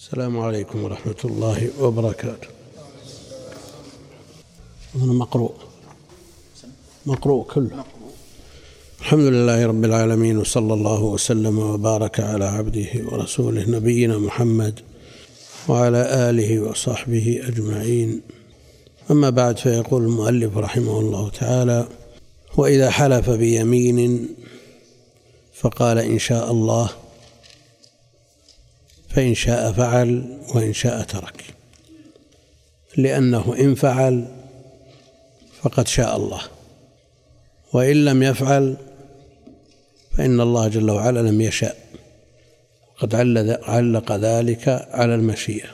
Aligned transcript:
السلام 0.00 0.40
عليكم 0.40 0.84
ورحمة 0.84 1.20
الله 1.24 1.70
وبركاته. 1.80 2.48
هنا 4.94 5.12
مقروء. 5.12 5.52
مقروء 7.06 7.44
كله. 7.44 7.84
الحمد 9.00 9.24
لله 9.24 9.66
رب 9.66 9.84
العالمين 9.84 10.38
وصلى 10.38 10.74
الله 10.74 11.02
وسلم 11.02 11.58
وبارك 11.58 12.20
على 12.20 12.44
عبده 12.44 12.88
ورسوله 13.12 13.70
نبينا 13.70 14.18
محمد 14.18 14.80
وعلى 15.68 16.30
آله 16.30 16.60
وصحبه 16.60 17.40
أجمعين. 17.48 18.20
أما 19.10 19.30
بعد 19.30 19.58
فيقول 19.58 20.02
المؤلف 20.02 20.56
رحمه 20.56 21.00
الله 21.00 21.28
تعالى 21.28 21.88
وإذا 22.56 22.90
حلف 22.90 23.30
بيمين 23.30 24.28
فقال 25.54 25.98
إن 25.98 26.18
شاء 26.18 26.52
الله 26.52 26.90
فإن 29.10 29.34
شاء 29.34 29.72
فعل 29.72 30.38
وإن 30.54 30.72
شاء 30.72 31.02
ترك. 31.02 31.44
لأنه 32.96 33.54
إن 33.60 33.74
فعل 33.74 34.28
فقد 35.62 35.88
شاء 35.88 36.16
الله. 36.16 36.40
وإن 37.72 38.04
لم 38.04 38.22
يفعل 38.22 38.76
فإن 40.18 40.40
الله 40.40 40.68
جل 40.68 40.90
وعلا 40.90 41.20
لم 41.20 41.40
يشاء. 41.40 41.76
قد 42.98 43.14
علق 43.64 44.12
ذلك 44.12 44.68
على 44.90 45.14
المشيئة. 45.14 45.68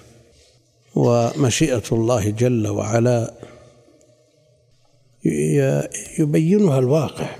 ومشيئة 0.95 1.82
الله 1.93 2.30
جل 2.30 2.66
وعلا 2.66 3.34
يبينها 6.18 6.79
الواقع. 6.79 7.37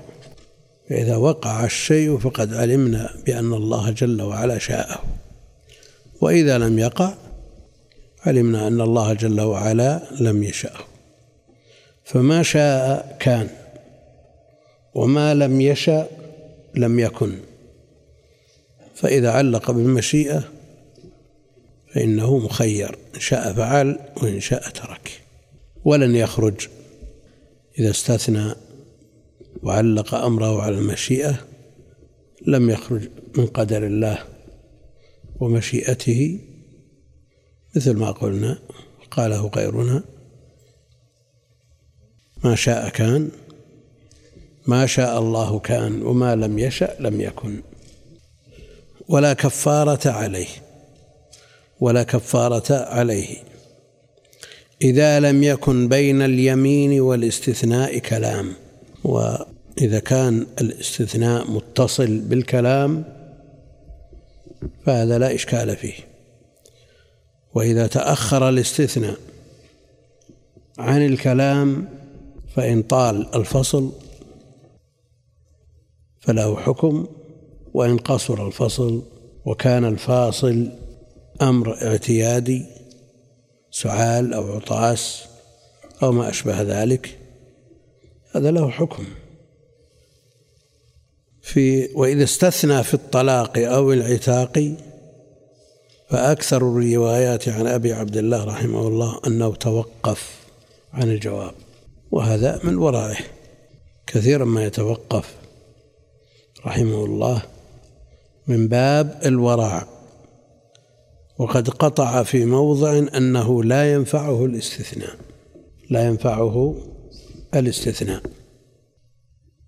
فإذا 0.89 1.15
وقع 1.15 1.65
الشيء 1.65 2.17
فقد 2.17 2.53
علمنا 2.53 3.09
بأن 3.25 3.53
الله 3.53 3.91
جل 3.91 4.21
وعلا 4.21 4.57
شاءه. 4.57 4.99
وإذا 6.21 6.57
لم 6.57 6.79
يقع 6.79 7.13
علمنا 8.25 8.67
أن 8.67 8.81
الله 8.81 9.13
جل 9.13 9.41
وعلا 9.41 10.01
لم 10.19 10.43
يشأه 10.43 10.79
فما 12.05 12.43
شاء 12.43 13.17
كان 13.19 13.49
وما 14.95 15.33
لم 15.33 15.61
يشأ 15.61 16.07
لم 16.75 16.99
يكن. 16.99 17.39
فإذا 18.95 19.31
علق 19.31 19.71
بالمشيئة 19.71 20.43
فإنه 21.93 22.37
مخير 22.37 22.97
إن 23.15 23.19
شاء 23.19 23.53
فعل 23.53 23.99
وإن 24.23 24.39
شاء 24.39 24.69
ترك. 24.69 25.21
ولن 25.85 26.15
يخرج. 26.15 26.67
إذا 27.79 27.89
استثنى 27.89 28.51
وعلق 29.63 30.15
أمره 30.15 30.61
على 30.61 30.77
المشيئة 30.77 31.35
لم 32.47 32.69
يخرج 32.69 33.09
من 33.37 33.45
قدر 33.45 33.85
الله. 33.85 34.19
ومشيئته 35.39 36.39
مثل 37.75 37.95
ما 37.95 38.11
قلنا 38.11 38.59
قاله 39.11 39.47
غيرنا 39.55 40.03
ما 42.43 42.55
شاء 42.55 42.89
كان 42.89 43.29
ما 44.67 44.85
شاء 44.85 45.19
الله 45.19 45.59
كان 45.59 46.01
وما 46.01 46.35
لم 46.35 46.59
يشأ 46.59 46.95
لم 46.99 47.21
يكن 47.21 47.61
ولا 49.07 49.33
كفارة 49.33 50.09
عليه 50.09 50.47
ولا 51.79 52.03
كفارة 52.03 52.75
عليه 52.75 53.35
إذا 54.81 55.19
لم 55.19 55.43
يكن 55.43 55.87
بين 55.87 56.21
اليمين 56.21 57.01
والاستثناء 57.01 57.97
كلام 57.97 58.53
وإذا 59.03 59.99
كان 59.99 60.47
الاستثناء 60.61 61.51
متصل 61.51 62.17
بالكلام 62.17 63.16
فهذا 64.85 65.17
لا 65.17 65.35
إشكال 65.35 65.75
فيه. 65.75 65.93
وإذا 67.53 67.87
تأخر 67.87 68.49
الاستثناء 68.49 69.17
عن 70.77 71.05
الكلام 71.05 71.89
فإن 72.55 72.81
طال 72.81 73.35
الفصل 73.35 73.91
فله 76.19 76.57
حكم 76.57 77.07
وإن 77.73 77.97
قصر 77.97 78.47
الفصل 78.47 79.03
وكان 79.45 79.85
الفاصل 79.85 80.71
أمر 81.41 81.87
اعتيادي 81.87 82.65
سعال 83.71 84.33
أو 84.33 84.55
عطاس 84.55 85.25
أو 86.03 86.11
ما 86.11 86.29
أشبه 86.29 86.61
ذلك 86.61 87.19
هذا 88.35 88.51
له 88.51 88.69
حكم. 88.69 89.05
في 91.47 91.89
وإذا 91.95 92.23
استثنى 92.23 92.83
في 92.83 92.93
الطلاق 92.93 93.57
أو 93.57 93.93
العتاق 93.93 94.75
فأكثر 96.09 96.57
الروايات 96.57 97.49
عن 97.49 97.67
أبي 97.67 97.93
عبد 97.93 98.17
الله 98.17 98.43
رحمه 98.43 98.87
الله 98.87 99.19
أنه 99.27 99.55
توقف 99.55 100.35
عن 100.93 101.11
الجواب 101.11 101.53
وهذا 102.11 102.59
من 102.63 102.75
ورائه 102.75 103.17
كثيرا 104.07 104.45
ما 104.45 104.65
يتوقف 104.65 105.35
رحمه 106.65 107.05
الله 107.05 107.41
من 108.47 108.67
باب 108.67 109.19
الورع 109.25 109.87
وقد 111.37 111.69
قطع 111.69 112.23
في 112.23 112.45
موضع 112.45 112.97
أنه 112.97 113.63
لا 113.63 113.93
ينفعه 113.93 114.45
الاستثناء 114.45 115.15
لا 115.89 116.05
ينفعه 116.07 116.75
الاستثناء. 117.55 118.21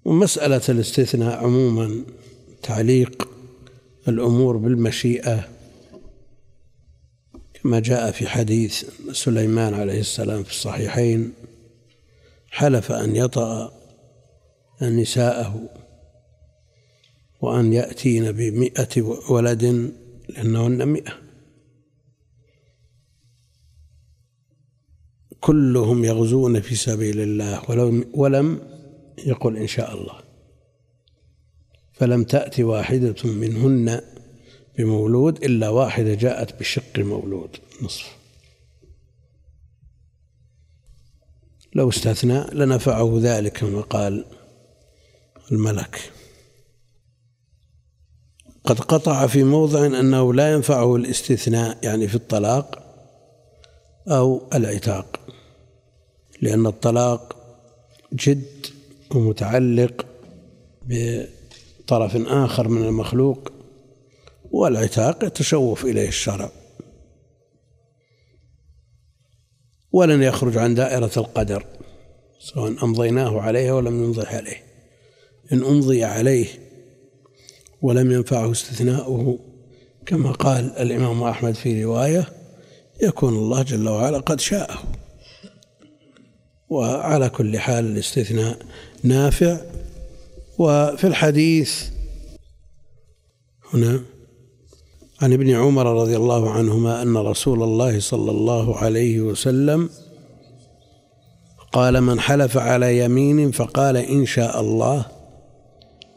ومسألة 0.05 0.61
الاستثناء 0.69 1.43
عموما 1.43 2.03
تعليق 2.63 3.29
الأمور 4.07 4.57
بالمشيئة. 4.57 5.49
كما 7.53 7.79
جاء 7.79 8.11
في 8.11 8.27
حديث 8.27 8.85
سليمان 9.11 9.73
عليه 9.73 9.99
السلام 9.99 10.43
في 10.43 10.49
الصحيحين 10.49 11.33
حلف 12.51 12.91
أن 12.91 13.15
يطأ 13.15 13.73
نساءه 14.81 15.69
وأن 17.41 17.73
يأتين 17.73 18.31
بمئة 18.31 19.01
ولد 19.29 19.93
لأنهن 20.29 20.85
مئة. 20.85 21.13
كلهم 25.39 26.05
يغزون 26.05 26.61
في 26.61 26.75
سبيل 26.75 27.19
الله 27.19 27.61
ولم 28.13 28.59
يقول 29.25 29.57
إن 29.57 29.67
شاء 29.67 29.93
الله. 29.93 30.19
فلم 31.93 32.23
تأتي 32.23 32.63
واحدة 32.63 33.15
منهن 33.23 34.01
بمولود 34.77 35.43
إلا 35.43 35.69
واحدة 35.69 36.13
جاءت 36.13 36.59
بشق 36.59 36.83
المولود 36.97 37.57
نصف. 37.81 38.17
لو 41.75 41.89
استثنى 41.89 42.43
لنفعه 42.53 43.19
ذلك 43.21 43.57
كما 43.57 43.81
قال 43.81 44.25
الملك. 45.51 46.11
قد 48.63 48.79
قطع 48.79 49.27
في 49.27 49.43
موضع 49.43 49.85
أنه 49.85 50.33
لا 50.33 50.53
ينفعه 50.53 50.95
الاستثناء 50.95 51.77
يعني 51.83 52.07
في 52.07 52.15
الطلاق 52.15 52.89
أو 54.07 54.41
العتاق 54.53 55.19
لأن 56.41 56.65
الطلاق 56.65 57.35
جد 58.13 58.67
ومتعلق 59.15 60.05
بطرف 60.85 62.15
آخر 62.15 62.67
من 62.67 62.83
المخلوق 62.83 63.51
والعتاق 64.51 65.23
يتشوف 65.23 65.85
إليه 65.85 66.07
الشرع. 66.07 66.51
ولن 69.91 70.23
يخرج 70.23 70.57
عن 70.57 70.75
دائرة 70.75 71.11
القدر 71.17 71.65
سواء 72.39 72.83
أمضيناه 72.83 73.41
عليه 73.41 73.71
ولم 73.71 74.03
نمضي 74.03 74.25
عليه. 74.25 74.63
إن 75.53 75.63
أمضي 75.63 76.03
عليه 76.03 76.47
ولم 77.81 78.11
ينفعه 78.11 78.51
استثناؤه 78.51 79.39
كما 80.05 80.31
قال 80.31 80.77
الإمام 80.77 81.23
أحمد 81.23 81.55
في 81.55 81.83
رواية 81.83 82.29
يكون 83.01 83.33
الله 83.33 83.63
جل 83.63 83.89
وعلا 83.89 84.17
قد 84.19 84.39
شاءه. 84.39 84.83
وعلى 86.69 87.29
كل 87.29 87.59
حال 87.59 87.85
الاستثناء 87.85 88.59
نافع 89.03 89.57
وفي 90.57 91.07
الحديث 91.07 91.83
هنا 93.73 94.01
عن 95.21 95.33
ابن 95.33 95.49
عمر 95.49 96.01
رضي 96.01 96.15
الله 96.15 96.51
عنهما 96.51 97.01
أن 97.01 97.17
رسول 97.17 97.63
الله 97.63 97.99
صلى 97.99 98.31
الله 98.31 98.77
عليه 98.77 99.19
وسلم 99.19 99.89
قال 101.71 102.01
من 102.01 102.19
حلف 102.19 102.57
على 102.57 102.99
يمين 102.99 103.51
فقال 103.51 103.97
إن 103.97 104.25
شاء 104.25 104.61
الله 104.61 105.05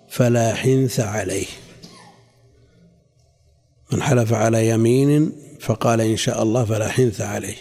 فلا 0.09 0.55
حنث 0.55 1.01
عليه. 1.01 1.47
من 3.93 4.03
حلف 4.03 4.33
على 4.33 4.69
يمين 4.69 5.33
فقال 5.61 6.01
إن 6.01 6.17
شاء 6.17 6.43
الله 6.43 6.65
فلا 6.65 6.89
حنث 6.89 7.21
عليه. 7.21 7.57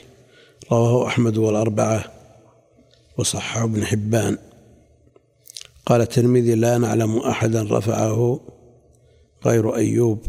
رواه 0.71 1.07
أحمد 1.07 1.37
والأربعة 1.37 2.03
وصححه 3.17 3.63
ابن 3.63 3.85
حبان. 3.85 4.37
قال 5.91 6.01
الترمذي 6.01 6.55
لا 6.55 6.77
نعلم 6.77 7.17
أحدا 7.17 7.63
رفعه 7.63 8.39
غير 9.45 9.75
أيوب 9.75 10.19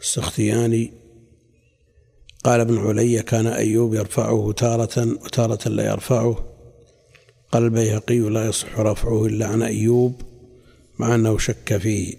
السختياني. 0.00 0.92
قال 2.44 2.60
ابن 2.60 2.78
علي 2.78 3.22
كان 3.22 3.46
أيوب 3.46 3.94
يرفعه 3.94 4.52
تارة 4.52 5.08
وتارة 5.24 5.68
لا 5.68 5.90
يرفعه. 5.90 6.36
قال 7.52 7.62
البيهقي 7.62 8.18
لا 8.18 8.46
يصح 8.46 8.78
رفعه 8.80 9.26
إلا 9.26 9.46
عن 9.46 9.62
أيوب 9.62 10.22
مع 10.98 11.14
أنه 11.14 11.38
شك 11.38 11.76
فيه. 11.76 12.16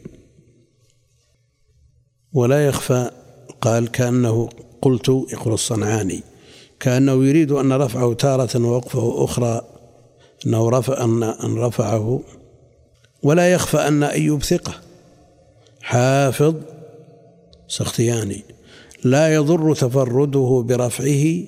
ولا 2.34 2.68
يخفى 2.68 3.12
قال 3.62 3.92
كأنه 3.92 4.50
قلت 4.82 5.10
يقول 5.10 5.54
الصنعاني 5.54 6.24
كأنه 6.80 7.26
يريد 7.26 7.52
أن 7.52 7.74
رفعه 7.74 8.14
تارة 8.14 8.68
ووقفه 8.68 9.24
أخرى 9.24 9.62
أنه 10.46 10.70
رفع 10.70 11.04
أن 11.44 11.58
رفعه 11.58 12.22
ولا 13.24 13.54
يخفى 13.54 13.78
أن 13.78 14.04
أيوب 14.04 14.44
ثقة. 14.44 14.74
حافظ 15.82 16.56
سختياني. 17.68 18.44
لا 19.04 19.34
يضر 19.34 19.76
تفرده 19.76 20.64
برفعه 20.68 21.44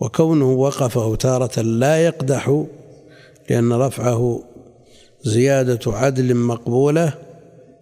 وكونه 0.00 0.52
وقفه 0.52 1.14
تارة 1.14 1.60
لا 1.60 2.04
يقدح 2.04 2.64
لأن 3.50 3.72
رفعه 3.72 4.42
زيادة 5.22 5.92
عدل 5.92 6.34
مقبولة 6.34 7.14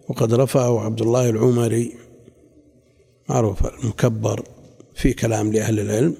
وقد 0.09 0.33
رفعه 0.33 0.85
عبد 0.85 1.01
الله 1.01 1.29
العمري 1.29 1.93
معروف 3.29 3.65
المكبر 3.65 4.43
في 4.95 5.13
كلام 5.13 5.53
لأهل 5.53 5.79
العلم 5.79 6.15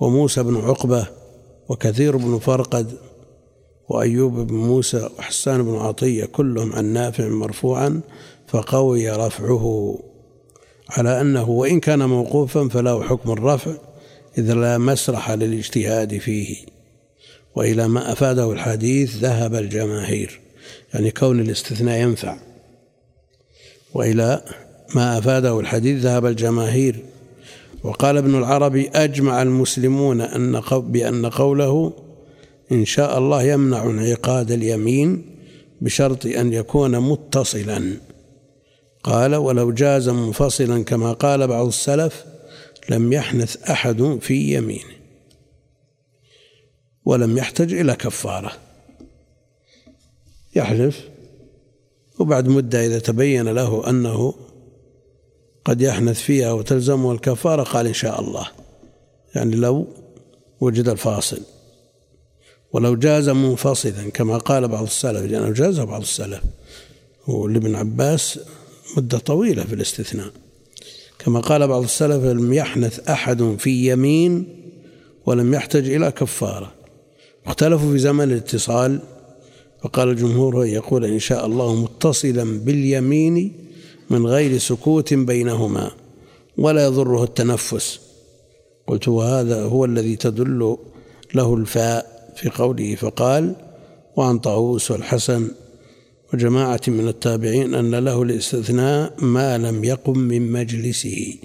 وموسى 0.00 0.42
بن 0.42 0.56
عقبة 0.56 1.06
وكثير 1.68 2.16
بن 2.16 2.38
فرقد 2.38 2.92
وأيوب 3.88 4.46
بن 4.46 4.54
موسى 4.54 5.08
وحسان 5.18 5.62
بن 5.62 5.76
عطية 5.76 6.24
كلهم 6.24 6.72
عن 6.72 6.84
نافع 6.84 7.28
مرفوعا 7.28 8.00
فقوي 8.48 9.10
رفعه 9.10 9.98
على 10.90 11.20
أنه 11.20 11.50
وإن 11.50 11.80
كان 11.80 12.08
موقوفا 12.08 12.68
فله 12.68 13.02
حكم 13.02 13.32
الرفع 13.32 13.72
إذا 14.38 14.54
لا 14.54 14.78
مسرح 14.78 15.30
للاجتهاد 15.30 16.18
فيه. 16.18 16.56
وإلى 17.54 17.88
ما 17.88 18.12
أفاده 18.12 18.52
الحديث 18.52 19.16
ذهب 19.16 19.54
الجماهير 19.54 20.40
يعني 20.94 21.10
كون 21.10 21.40
الاستثناء 21.40 22.00
ينفع. 22.00 22.36
وإلى 23.94 24.44
ما 24.94 25.18
أفاده 25.18 25.60
الحديث 25.60 26.02
ذهب 26.02 26.26
الجماهير 26.26 27.04
وقال 27.84 28.16
ابن 28.16 28.38
العربي 28.38 28.88
أجمع 28.88 29.42
المسلمون 29.42 30.20
أن 30.20 30.60
بأن 30.70 31.26
قوله 31.26 31.92
إن 32.72 32.84
شاء 32.84 33.18
الله 33.18 33.42
يمنع 33.42 33.84
انعقاد 33.84 34.50
اليمين 34.50 35.36
بشرط 35.80 36.26
أن 36.26 36.52
يكون 36.52 37.00
متصلا. 37.00 37.96
قال 39.02 39.34
ولو 39.34 39.72
جاز 39.72 40.08
منفصلا 40.08 40.84
كما 40.84 41.12
قال 41.12 41.46
بعض 41.46 41.66
السلف 41.66 42.24
لم 42.90 43.12
يحنث 43.12 43.70
أحد 43.70 44.18
في 44.20 44.54
يمينه 44.54 44.94
ولم 47.04 47.38
يحتج 47.38 47.74
إلى 47.74 47.94
كفارة. 47.94 48.52
يحلف. 50.56 51.08
وبعد 52.18 52.48
مدة 52.48 52.86
إذا 52.86 52.98
تبين 52.98 53.48
له 53.48 53.90
أنه 53.90 54.34
قد 55.64 55.82
يحنث 55.82 56.20
فيها 56.20 56.52
وتلزمه 56.52 57.12
الكفارة 57.12 57.62
قال 57.62 57.86
إن 57.86 57.94
شاء 57.94 58.20
الله. 58.20 58.48
يعني 59.34 59.56
لو 59.56 59.86
وجد 60.60 60.88
الفاصل. 60.88 61.40
ولو 62.74 62.94
جاز 62.94 63.28
منفصلا 63.28 64.10
كما 64.14 64.38
قال 64.38 64.68
بعض 64.68 64.82
السلف 64.82 65.30
لأنه 65.30 65.50
جاز 65.50 65.80
بعض 65.80 66.00
السلف. 66.00 66.40
ولابن 67.26 67.74
عباس 67.74 68.38
مدة 68.96 69.18
طويلة 69.18 69.64
في 69.64 69.74
الاستثناء. 69.74 70.30
كما 71.18 71.40
قال 71.40 71.68
بعض 71.68 71.82
السلف 71.82 72.24
لم 72.24 72.52
يحنث 72.52 73.08
أحد 73.08 73.56
في 73.58 73.90
يمين 73.90 74.46
ولم 75.26 75.54
يحتج 75.54 75.90
إلى 75.90 76.10
كفارة. 76.10 76.72
اختلفوا 77.46 77.92
في 77.92 77.98
زمن 77.98 78.24
الاتصال 78.24 78.98
فقال 79.82 80.08
الجمهور 80.08 80.66
يقول 80.66 81.04
إن 81.04 81.18
شاء 81.18 81.46
الله 81.46 81.74
متصلا 81.74 82.58
باليمين 82.58 83.52
من 84.10 84.26
غير 84.26 84.58
سكوت 84.58 85.14
بينهما 85.14 85.90
ولا 86.58 86.84
يضره 86.84 87.24
التنفس. 87.24 88.00
قلت 88.86 89.08
وهذا 89.08 89.62
هو 89.62 89.84
الذي 89.84 90.16
تدل 90.16 90.76
له 91.34 91.54
الفاء. 91.54 92.13
في 92.36 92.48
قوله 92.48 92.94
فقال 92.94 93.56
وعن 94.16 94.38
طاووس 94.38 94.90
والحسن 94.90 95.50
وجماعة 96.34 96.80
من 96.88 97.08
التابعين 97.08 97.74
أن 97.74 97.94
له 97.94 98.22
الاستثناء 98.22 99.24
ما 99.24 99.58
لم 99.58 99.84
يقم 99.84 100.18
من 100.18 100.52
مجلسه. 100.52 101.38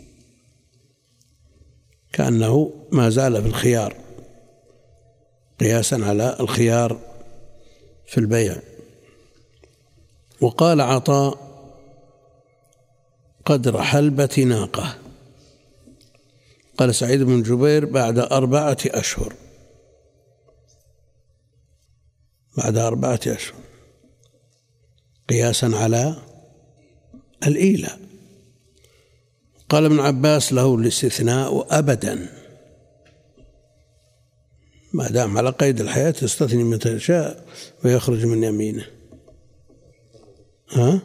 كأنه 2.14 2.74
ما 2.92 3.10
زال 3.10 3.42
في 3.42 3.48
الخيار 3.48 3.96
قياسا 5.60 5.96
على 5.96 6.38
الخيار 6.40 7.00
في 8.08 8.18
البيع. 8.18 8.56
وقال 10.42 10.82
عطاء 10.82 11.50
قدر 13.46 13.82
حلبة 13.82 14.44
ناقة. 14.48 14.96
قال 16.78 16.96
سعيد 16.96 17.24
بن 17.24 17.44
جبير 17.44 17.86
بعد 17.86 18.20
أربعة 18.20 18.78
أشهر. 18.86 19.34
بعد 22.60 22.78
أربعة 22.78 23.20
أشهر. 23.28 23.56
قياسا 25.30 25.66
على 25.66 26.16
الإيلاء. 27.48 28.00
قال 29.70 29.86
ابن 29.86 30.00
عباس 30.00 30.54
له 30.54 30.76
الاستثناء 30.76 31.68
أبدا. 31.80 32.30
ما 34.94 35.08
دام 35.08 35.38
على 35.38 35.50
قيد 35.50 35.82
الحياة 35.82 36.14
يستثني 36.22 36.64
متى 36.64 37.00
شاء 37.00 37.46
ويخرج 37.84 38.26
من 38.26 38.44
يمينه. 38.44 38.86
ها؟ 40.72 41.02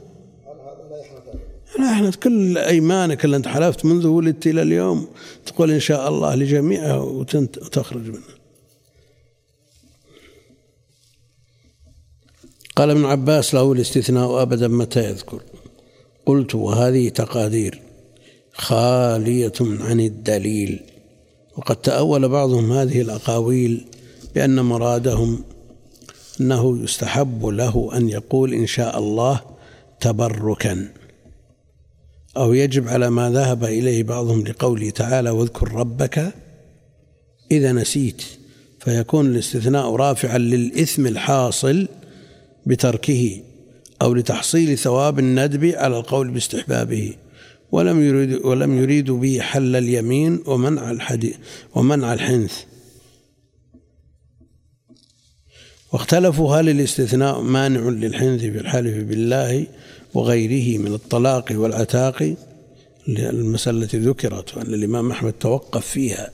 لا 1.79 1.93
إحنا 1.93 2.11
كل 2.11 2.59
أيمانك 2.59 3.25
اللي 3.25 3.37
أنت 3.37 3.49
حلفت 3.49 3.85
منذ 3.85 4.07
ولدت 4.07 4.47
إلى 4.47 4.63
اليوم 4.63 5.09
تقول 5.47 5.71
إن 5.71 5.81
شاء 5.81 6.09
الله 6.09 6.35
لجميعها 6.35 6.97
وتخرج 6.97 8.07
منها. 8.09 8.44
قال 12.77 12.91
ابن 12.91 13.05
عباس 13.05 13.55
له 13.55 13.73
الاستثناء 13.73 14.43
أبدا 14.43 14.69
متى 14.69 15.05
يذكر؟ 15.05 15.43
قلت 16.27 16.55
وهذه 16.55 17.09
تقادير 17.09 17.81
خالية 18.53 19.53
عن 19.61 20.01
الدليل. 20.01 20.81
وقد 21.57 21.77
تأول 21.77 22.29
بعضهم 22.29 22.73
هذه 22.73 23.01
الأقاويل 23.01 23.85
بأن 24.35 24.61
مرادهم 24.61 25.45
أنه 26.41 26.83
يستحب 26.83 27.47
له 27.47 27.91
أن 27.97 28.09
يقول 28.09 28.55
إن 28.55 28.67
شاء 28.67 28.99
الله 28.99 29.41
تبركا. 30.01 30.89
أو 32.37 32.53
يجب 32.53 32.89
على 32.89 33.11
ما 33.11 33.31
ذهب 33.31 33.65
إليه 33.65 34.03
بعضهم 34.03 34.45
لقوله 34.47 34.91
تعالى 34.91 35.31
واذكر 35.31 35.73
ربك 35.73 36.35
إذا 37.51 37.73
نسيت. 37.73 38.23
فيكون 38.81 39.27
الاستثناء 39.27 39.97
رافعا 39.97 40.39
للإثم 40.39 41.07
الحاصل 41.07 41.89
بتركه 42.67 43.41
أو 44.03 44.15
لتحصيل 44.15 44.79
ثواب 44.79 45.19
الندب 45.19 45.65
على 45.65 45.99
القول 45.99 46.31
باستحبابه 46.31 47.17
ولم 47.73 48.03
يريد 48.03 48.45
ولم 48.45 48.79
يريدوا 48.83 49.19
به 49.19 49.41
حل 49.41 49.77
اليمين 49.77 50.43
ومنع 50.47 50.91
الحديث 50.91 51.37
ومنع 51.75 52.13
الحنث. 52.13 52.63
واختلفوا 55.93 56.57
هل 56.57 56.69
الاستثناء 56.69 57.41
مانع 57.41 57.81
للحنث 57.81 58.41
في 58.41 58.59
الحلف 58.59 59.05
بالله 59.05 59.67
وغيره 60.15 60.79
من 60.79 60.95
الطلاق 60.95 61.53
والعتاق 61.53 62.35
المسألة 63.09 63.83
التي 63.83 63.99
ذكرت 63.99 64.57
وأن 64.57 64.75
الإمام 64.75 65.11
أحمد 65.11 65.33
توقف 65.33 65.87
فيها. 65.87 66.31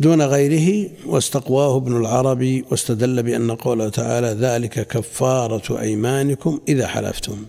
دون 0.00 0.22
غيره 0.22 0.90
واستقواه 1.06 1.76
ابن 1.76 1.96
العربي 1.96 2.64
واستدل 2.70 3.22
بأن 3.22 3.50
قوله 3.50 3.88
تعالى 3.88 4.26
ذلك 4.26 4.86
كفارة 4.86 5.80
أيمانكم 5.80 6.60
إذا 6.68 6.86
حلفتم. 6.86 7.44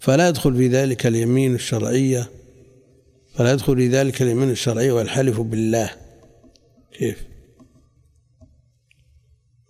فلا 0.00 0.28
يدخل 0.28 0.56
في 0.56 0.68
ذلك 0.68 1.06
اليمين 1.06 1.54
الشرعية 1.54 2.30
فلا 3.34 3.52
يدخل 3.52 3.76
في 3.76 3.88
ذلك 3.88 4.22
اليمين 4.22 4.50
الشرعية 4.50 4.92
والحلف 4.92 5.40
بالله. 5.40 5.90
كيف؟ 6.98 7.24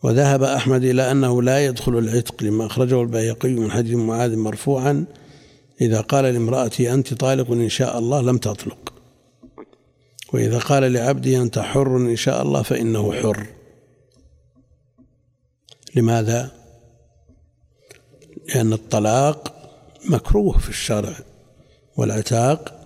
وذهب 0.03 0.43
أحمد 0.43 0.85
إلى 0.85 1.11
أنه 1.11 1.43
لا 1.43 1.67
يدخل 1.67 1.99
العتق 1.99 2.43
لما 2.43 2.67
أخرجه 2.67 3.03
البيهقي 3.03 3.49
من 3.49 3.71
حديث 3.71 3.95
معاذ 3.95 4.37
مرفوعا 4.37 5.05
إذا 5.81 6.01
قال 6.01 6.25
لامرأتي 6.25 6.93
أنت 6.93 7.15
طالق 7.15 7.51
إن 7.51 7.69
شاء 7.69 7.99
الله 7.99 8.23
لم 8.23 8.39
تطلق. 8.39 8.96
وإذا 10.33 10.59
قال 10.59 10.93
لعبده 10.93 11.43
أنت 11.43 11.59
حر 11.59 11.97
إن 11.97 12.17
شاء 12.17 12.43
الله 12.43 12.63
فإنه 12.63 13.13
حر. 13.13 13.47
لماذا؟ 15.95 16.53
لأن 18.49 18.73
الطلاق 18.73 19.57
مكروه 20.11 20.59
في 20.59 20.69
الشرع 20.69 21.15
والعتاق 21.97 22.77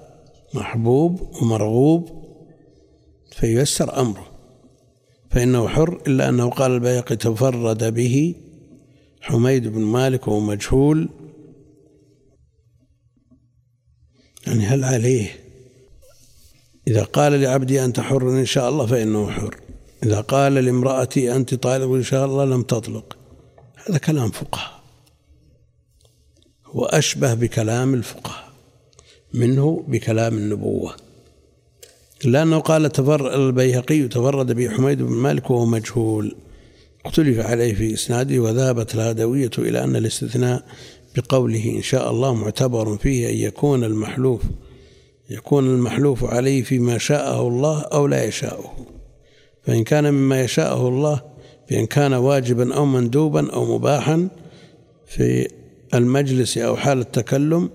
محبوب 0.55 1.21
ومرغوب 1.43 2.25
فييسر 3.33 4.01
أمره. 4.01 4.27
فإنه 5.31 5.69
حر 5.69 6.03
إلا 6.07 6.29
أنه 6.29 6.51
قال 6.51 6.71
البيقي 6.71 7.17
تفرد 7.17 7.95
به 7.95 8.35
حميد 9.21 9.69
بن 9.69 9.81
مالك 9.81 10.29
وهو 10.29 10.41
مجهول. 10.41 11.09
يعني 14.47 14.65
هل 14.65 14.85
عليه 14.85 15.50
إذا 16.91 17.03
قال 17.03 17.33
لعبدي 17.33 17.85
أنت 17.85 18.01
حر 18.01 18.31
إن 18.31 18.45
شاء 18.45 18.69
الله 18.69 18.87
فإنه 18.87 19.31
حر. 19.31 19.57
إذا 20.03 20.21
قال 20.21 20.55
لامرأتي 20.55 21.37
أنت 21.37 21.55
طالق 21.55 21.95
إن 21.95 22.03
شاء 22.03 22.25
الله 22.25 22.45
لم 22.45 22.63
تطلق. 22.63 23.17
هذا 23.87 23.99
كلام 23.99 24.31
فقهاء. 24.31 24.81
وأشبه 26.75 27.35
بكلام 27.35 27.95
الفقهاء. 27.95 28.53
منه 29.35 29.85
بكلام 29.89 30.39
النبوة. 30.39 30.95
لأنه 32.25 32.59
قال 32.59 32.93
تفر 32.93 33.35
البيهقي 33.35 34.09
تفرد 34.09 34.53
به 34.53 34.69
حميد 34.69 35.03
بن 35.03 35.13
مالك 35.13 35.51
وهو 35.51 35.67
مجهول. 35.67 36.37
اختلف 37.07 37.47
عليه 37.47 37.75
في 37.75 37.95
إسناده 37.95 38.39
وذهبت 38.39 38.95
الهدوية 38.95 39.51
إلى 39.59 39.85
أن 39.85 39.97
الاستثناء 39.97 40.67
بقوله 41.17 41.65
إن 41.77 41.83
شاء 41.83 42.11
الله 42.11 42.35
معتبر 42.35 42.97
فيه 42.97 43.31
أن 43.31 43.37
يكون 43.37 43.85
المحلوف 43.85 44.43
يكون 45.31 45.67
المحلوف 45.67 46.25
عليه 46.25 46.63
فيما 46.63 46.99
شاءه 46.99 47.49
الله 47.49 47.83
أو 47.83 48.07
لا 48.07 48.25
يشاءه. 48.25 48.77
فإن 49.63 49.85
كان 49.85 50.15
مما 50.15 50.41
يشاءه 50.41 50.89
الله 50.89 51.23
بأن 51.71 51.87
كان 51.87 52.13
واجبا 52.13 52.75
أو 52.75 52.85
مندوبا 52.85 53.53
أو 53.53 53.79
مباحا 53.79 54.29
في 55.07 55.49
المجلس 55.95 56.59
أو 56.59 56.77
حال 56.77 56.99
التكلم 56.99 57.71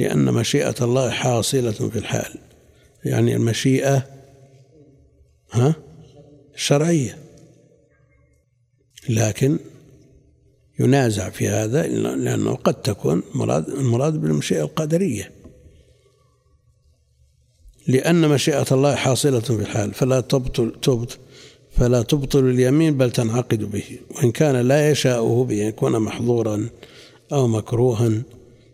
لأن 0.00 0.34
مشيئة 0.34 0.74
الله 0.80 1.10
حاصلة 1.10 1.70
في 1.70 1.98
الحال. 1.98 2.38
يعني 3.04 3.36
المشيئة 3.36 4.06
ها؟ 5.52 5.74
الشرعية. 6.54 7.18
لكن 9.08 9.58
ينازع 10.78 11.30
في 11.30 11.48
هذا 11.48 11.86
لأنه 11.86 12.54
قد 12.54 12.74
تكون 12.74 13.22
مراد 13.34 13.68
المراد 13.68 14.12
بالمشيئة 14.12 14.62
القدرية. 14.62 15.39
لأن 17.90 18.28
مشيئة 18.28 18.66
الله 18.72 18.94
حاصلة 18.94 19.40
في 19.40 19.50
الحال. 19.50 19.94
فلا 19.94 20.20
تبطل 20.20 20.72
تبط 20.82 21.18
فلا 21.70 22.02
تبطل 22.02 22.44
اليمين 22.48 22.98
بل 22.98 23.10
تنعقد 23.10 23.70
به. 23.72 23.84
وإن 24.16 24.30
كان 24.32 24.56
لا 24.56 24.90
يشاءه 24.90 25.44
بأن 25.48 25.68
يكون 25.68 25.98
محظورا 25.98 26.68
أو 27.32 27.46
مكروها 27.48 28.12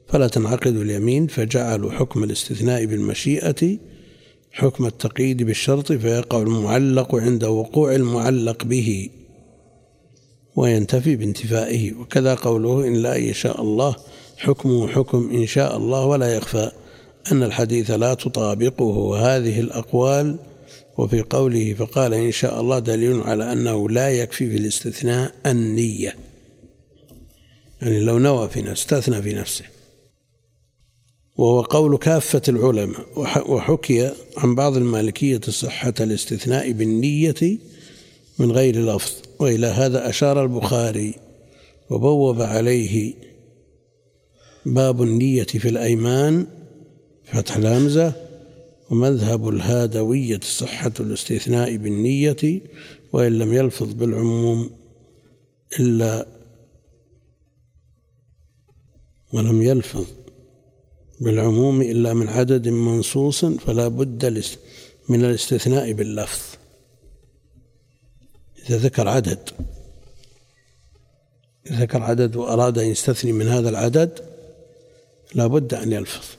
فلا 0.08 0.28
تنعقد 0.28 0.76
اليمين. 0.76 1.26
فجعلوا 1.26 1.90
حكم 1.92 2.24
الاستثناء 2.24 2.84
بالمشيئة 2.84 3.78
حكم 4.52 4.86
التقييد 4.86 5.42
بالشرط. 5.42 5.92
فيقع 5.92 6.42
المعلق 6.42 7.14
عند 7.14 7.44
وقوع 7.44 7.94
المعلق 7.94 8.64
به 8.64 9.10
وينتفي 10.56 11.16
بانتفائه. 11.16 11.92
وكذا 11.94 12.34
قوله 12.34 12.88
إن 12.88 12.94
لا 12.94 13.14
يشاء 13.14 13.62
الله 13.62 13.96
حكمه 14.36 14.88
حكم 14.88 15.30
إن 15.34 15.46
شاء 15.46 15.76
الله 15.76 16.06
ولا 16.06 16.36
يخفى. 16.36 16.70
أن 17.32 17.42
الحديث 17.42 17.90
لا 17.90 18.14
تطابقه. 18.14 19.18
هذه 19.18 19.60
الأقوال 19.60 20.36
وفي 20.98 21.22
قوله 21.22 21.74
فقال 21.74 22.14
إن 22.14 22.32
شاء 22.32 22.60
الله 22.60 22.78
دليل 22.78 23.20
على 23.20 23.52
أنه 23.52 23.88
لا 23.90 24.10
يكفي 24.10 24.50
في 24.50 24.56
الاستثناء 24.56 25.34
النية. 25.46 26.16
يعني 27.82 28.00
لو 28.00 28.18
نوى 28.18 28.48
في 28.48 28.62
نفسه 28.62 28.72
استثنى 28.72 29.22
في 29.22 29.32
نفسه. 29.32 29.64
وهو 31.36 31.60
قول 31.60 31.98
كافة 31.98 32.42
العلماء. 32.48 33.06
وحكي 33.48 34.12
عن 34.36 34.54
بعض 34.54 34.76
المالكية 34.76 35.40
صحة 35.40 35.94
الاستثناء 36.00 36.72
بالنية 36.72 37.58
من 38.38 38.52
غير 38.52 38.94
لفظ. 38.94 39.12
وإلى 39.38 39.66
هذا 39.66 40.08
أشار 40.08 40.42
البخاري. 40.42 41.14
وبوب 41.90 42.42
عليه 42.42 43.14
باب 44.66 45.02
النية 45.02 45.44
في 45.44 45.68
الأيمان 45.68 46.46
فتح 47.26 47.56
الهمزة 47.56 48.12
ومذهب 48.90 49.48
الهادوية 49.48 50.40
صحة 50.40 50.92
الاستثناء 51.00 51.76
بالنية 51.76 52.60
وإن 53.12 53.38
لم 53.38 53.52
يلفظ 53.52 53.92
بالعموم 53.92 54.70
إلا 55.80 56.26
ولم 59.32 59.62
يلفظ 59.62 60.06
بالعموم 61.20 61.82
إلا 61.82 62.14
من 62.14 62.28
عدد 62.28 62.68
منصوص 62.68 63.44
فلا 63.44 63.88
بد 63.88 64.44
من 65.08 65.24
الاستثناء 65.24 65.92
باللفظ. 65.92 66.40
إذا 68.68 68.78
ذكر 68.78 69.08
عدد 69.08 69.50
ذكر 71.72 72.02
عدد 72.02 72.36
وأراد 72.36 72.78
أن 72.78 72.86
يستثني 72.86 73.32
من 73.32 73.48
هذا 73.48 73.68
العدد 73.68 74.20
لا 75.34 75.46
بد 75.46 75.74
أن 75.74 75.92
يلفظ. 75.92 76.35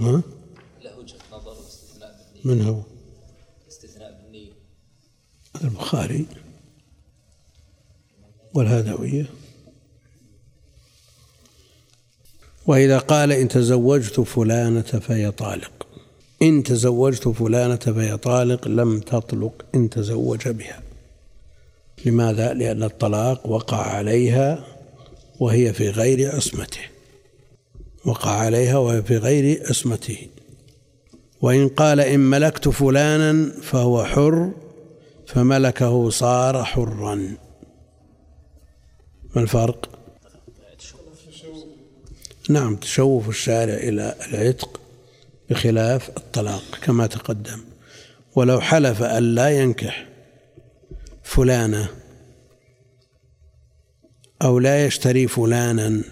ها؟ 0.00 0.22
له 0.82 0.98
وجهة 0.98 1.18
نظر 1.32 1.52
الاستثناء 1.52 2.26
بالنية 2.44 2.54
من 2.54 2.66
هو؟ 2.66 2.82
الاستثناء 3.64 4.22
بالنية 4.22 4.52
البخاري 5.64 6.26
والهادوية 8.54 9.26
وإذا 12.66 12.98
قال 12.98 13.32
إن 13.32 13.48
تزوجت 13.48 14.20
فلانة 14.20 14.80
فهي 14.80 15.30
طالق 15.30 15.86
إن 16.42 16.62
تزوجت 16.62 17.28
فلانة 17.28 17.76
فهي 17.76 18.16
طالق 18.16 18.68
لم 18.68 19.00
تطلق 19.00 19.64
إن 19.74 19.90
تزوج 19.90 20.48
بها 20.48 20.82
لماذا؟ 22.06 22.52
لأن 22.52 22.82
الطلاق 22.82 23.46
وقع 23.46 23.76
عليها 23.76 24.66
وهي 25.40 25.72
في 25.72 25.90
غير 25.90 26.36
عصمته 26.36 26.80
وقع 28.04 28.30
عليها 28.30 28.78
وهي 28.78 29.02
في 29.02 29.16
غير 29.16 29.62
عصمته. 29.68 30.28
وإن 31.40 31.68
قال 31.68 32.00
إن 32.00 32.20
ملكت 32.20 32.68
فلانا 32.68 33.52
فهو 33.62 34.04
حر 34.04 34.52
فملكه 35.26 36.10
صار 36.10 36.64
حرا. 36.64 37.14
ما 39.36 39.42
الفرق؟ 39.42 39.88
نعم 42.48 42.76
تشوف 42.76 43.28
الشارع 43.28 43.74
إلى 43.74 44.14
العتق 44.28 44.80
بخلاف 45.50 46.08
الطلاق 46.08 46.78
كما 46.82 47.06
تقدم. 47.06 47.60
ولو 48.36 48.60
حلف 48.60 49.02
أن 49.02 49.22
لا 49.34 49.50
ينكح 49.50 50.08
فلانة 51.22 51.88
أو 54.42 54.58
لا 54.58 54.86
يشتري 54.86 55.28
فلانا 55.28 56.02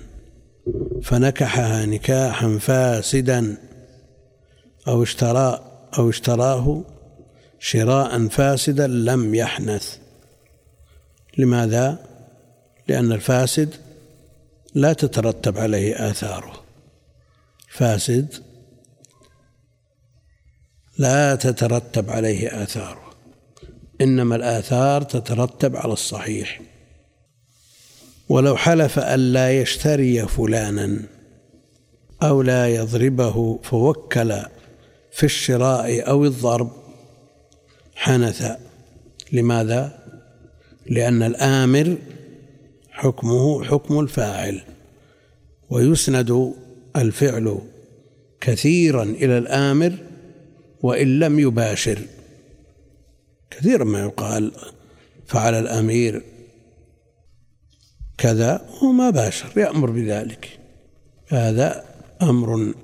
فنكحها 1.02 1.86
نكاحا 1.86 2.58
فاسدا 2.58 3.56
أو 4.88 5.02
اشترى 5.02 5.64
أو 5.98 6.10
اشتراه 6.10 6.84
شراء 7.58 8.28
فاسدا 8.28 8.86
لم 8.86 9.34
يحنث. 9.34 9.96
لماذا؟ 11.38 11.98
لأن 12.88 13.12
الفاسد 13.12 13.74
لا 14.74 14.92
تترتب 14.92 15.58
عليه 15.58 16.10
آثاره. 16.10 16.52
فاسد 17.68 18.34
لا 20.98 21.34
تترتب 21.34 22.10
عليه 22.10 22.62
آثاره. 22.62 23.08
إنما 24.00 24.36
الآثار 24.36 25.02
تترتب 25.02 25.76
على 25.76 25.92
الصحيح. 25.92 26.60
ولو 28.28 28.56
حلف 28.56 28.98
أن 28.98 29.32
لا 29.32 29.60
يشتري 29.60 30.26
فلانا 30.26 31.02
أو 32.22 32.42
لا 32.42 32.68
يضربه 32.68 33.58
فوكل 33.62 34.34
في 35.12 35.24
الشراء 35.24 36.10
أو 36.10 36.24
الضرب. 36.24 36.70
حنث. 37.94 38.56
لماذا؟ 39.32 39.98
لأن 40.86 41.22
الآمر 41.22 41.96
حكمه 42.90 43.64
حكم 43.64 44.00
الفاعل 44.00 44.62
ويسند 45.70 46.54
الفعل 46.96 47.58
كثيرا 48.40 49.02
إلى 49.02 49.38
الآمر 49.38 49.92
وإن 50.82 51.18
لم 51.18 51.38
يباشر. 51.38 51.98
كثيرا 53.50 53.84
ما 53.84 54.00
يقال 54.00 54.52
فعل 55.26 55.54
الأمير 55.54 56.22
كذا 58.18 58.66
وما 58.82 59.10
باشر 59.10 59.58
يأمر 59.58 59.90
بذلك. 59.90 60.58
هذا 61.28 61.84
أمر 62.22 62.74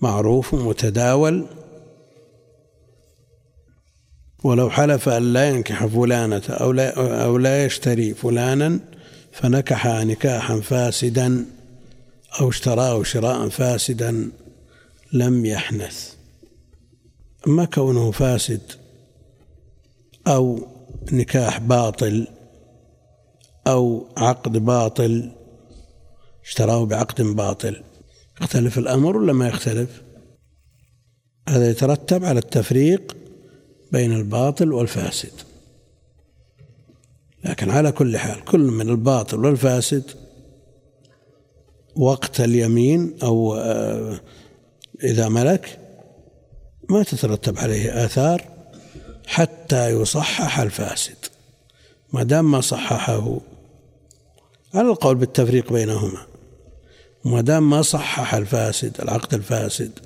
معروف 0.00 0.54
متداول. 0.54 1.46
ولو 4.44 4.70
حلف 4.70 5.08
أن 5.08 5.32
لا 5.32 5.48
ينكح 5.48 5.86
فلانة 5.86 6.42
أو 6.48 6.72
لا, 6.72 7.24
أو 7.24 7.38
لا 7.38 7.64
يشتري 7.64 8.14
فلانا 8.14 8.80
فنكح 9.32 9.86
نكاحا 9.86 10.60
فاسدا 10.60 11.44
أو 12.40 12.48
اشتراه 12.48 13.02
شراء 13.02 13.48
فاسدا 13.48 14.30
لم 15.12 15.46
يحنث. 15.46 16.12
أما 17.46 17.64
كونه 17.64 18.10
فاسد 18.10 18.60
أو 20.26 20.68
نكاح 21.12 21.58
باطل 21.58 22.26
أو 23.66 24.06
عقد 24.16 24.52
باطل 24.52 25.32
اشتراه 26.44 26.84
بعقد 26.84 27.22
باطل. 27.22 27.82
يختلف 28.40 28.78
الأمر 28.78 29.16
ولا 29.16 29.32
ما 29.32 29.48
يختلف؟ 29.48 30.02
هذا 31.48 31.70
يترتب 31.70 32.24
على 32.24 32.38
التفريق 32.38 33.16
بين 33.92 34.12
الباطل 34.12 34.72
والفاسد. 34.72 35.32
لكن 37.44 37.70
على 37.70 37.92
كل 37.92 38.18
حال 38.18 38.44
كل 38.44 38.60
من 38.60 38.88
الباطل 38.88 39.44
والفاسد 39.44 40.10
وقت 41.96 42.40
اليمين 42.40 43.14
أو 43.22 43.54
آه، 43.56 44.20
إذا 45.04 45.28
ملك 45.28 45.78
ما 46.90 47.02
تترتب 47.02 47.58
عليه 47.58 48.04
آثار 48.04 48.44
حتى 49.26 49.90
يصحح 49.90 50.60
الفاسد. 50.60 51.16
ما 52.12 52.22
دام 52.22 52.50
ما 52.50 52.60
صححه 52.60 53.40
على 54.76 54.88
القول 54.88 55.14
بالتفريق 55.14 55.72
بينهما 55.72 56.26
ما 57.24 57.40
دام 57.40 57.70
ما 57.70 57.82
صحح 57.82 58.34
الفاسد 58.34 59.00
العقد 59.00 59.34
الفاسد 59.34 59.98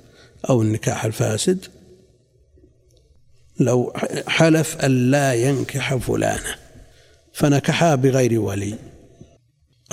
أو 0.49 0.61
النكاح 0.61 1.05
الفاسد 1.05 1.65
لو 3.59 3.93
حلف 4.27 4.77
أن 4.77 5.11
لا 5.11 5.33
ينكح 5.33 5.95
فلانة 5.95 6.55
فنكحها 7.33 7.95
بغير 7.95 8.41
ولي 8.41 8.75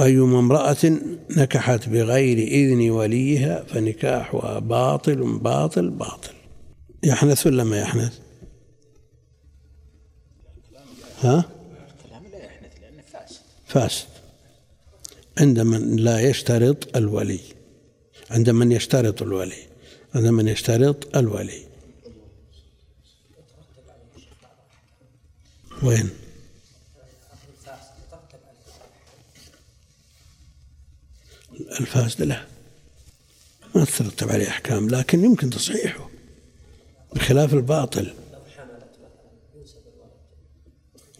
أيما 0.00 0.38
امرأة 0.38 0.99
نكحت 1.37 1.88
بغير 1.88 2.38
إذن 2.38 2.90
وليها 2.90 3.64
فنكاحها 3.64 4.58
باطل 4.58 5.38
باطل 5.38 5.90
باطل 5.90 6.32
يحنث 7.02 7.47
ولا 7.47 7.64
ما 7.64 7.80
يحنث؟ 7.80 8.18
ها؟ 11.23 11.44
فاسد 13.66 14.17
عند 15.40 15.61
من 15.61 15.97
لا 15.97 16.21
يشترط 16.21 16.97
الولي. 16.97 17.40
عند 18.30 18.50
من 18.50 18.73
يشترط 18.73 19.23
الولي. 19.23 19.66
عند 20.14 20.26
من 20.26 20.49
يشترط 20.49 21.16
الولي. 21.16 21.62
وين؟ 25.83 26.11
الفاسد 31.80 32.23
له 32.23 32.47
ما 33.75 33.85
تترتب 33.85 34.30
عليه 34.30 34.49
أحكام 34.49 34.88
لكن 34.88 35.25
يمكن 35.25 35.50
تصحيحه. 35.50 36.11
بخلاف 37.14 37.54
الباطل. 37.54 38.14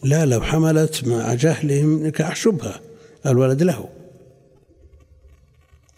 لا 0.03 0.25
لو 0.25 0.41
حملت 0.41 1.03
مع 1.03 1.33
جهلهم 1.33 2.07
نكاح 2.07 2.35
شبهة 2.35 2.81
الولد 3.25 3.63
له. 3.63 3.98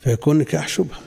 فيكون 0.01 0.38
نكاح 0.38 0.67
شبهة. 0.67 1.01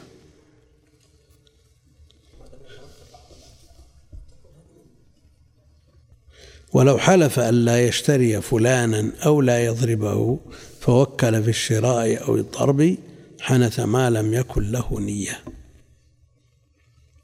ولو 6.73 6.99
حلف 6.99 7.39
أن 7.39 7.55
لا 7.55 7.87
يشتري 7.87 8.41
فلانا 8.41 9.13
أو 9.27 9.41
لا 9.41 9.65
يضربه 9.65 10.39
فوكل 10.81 11.43
في 11.43 11.51
الشراء 11.51 12.25
أو 12.25 12.37
الضرب 12.37 12.97
حنث 13.41 13.81
ما 13.81 14.11
لم 14.11 14.35
يكن 14.35 14.71
له 14.73 15.01
نية. 15.01 15.41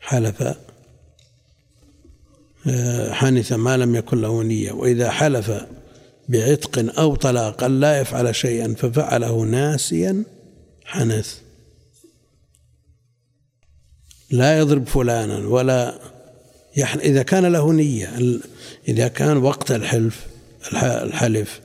حلف 0.00 0.54
آه، 2.66 3.12
حنث 3.12 3.52
ما 3.52 3.76
لم 3.76 3.96
يكن 3.96 4.20
له 4.20 4.42
نية. 4.42 4.72
وإذا 4.72 5.10
حلف 5.10 5.52
بعتق 6.28 6.98
أو 6.98 7.14
طلاق 7.14 7.66
لا 7.66 8.00
يفعل 8.00 8.34
شيئا 8.34 8.74
ففعله 8.74 9.42
ناسيا 9.42 10.24
حنث. 10.84 11.49
لا 14.30 14.58
يضرب 14.58 14.86
فلانا 14.86 15.48
ولا 15.48 15.98
يحن 16.76 16.98
إذا 16.98 17.22
كان 17.22 17.46
له 17.46 17.72
نية 17.72 18.38
إذا 18.88 19.08
كان 19.08 19.36
وقت 19.36 19.70
الحلف 19.70 20.26
الحلف 20.82 21.60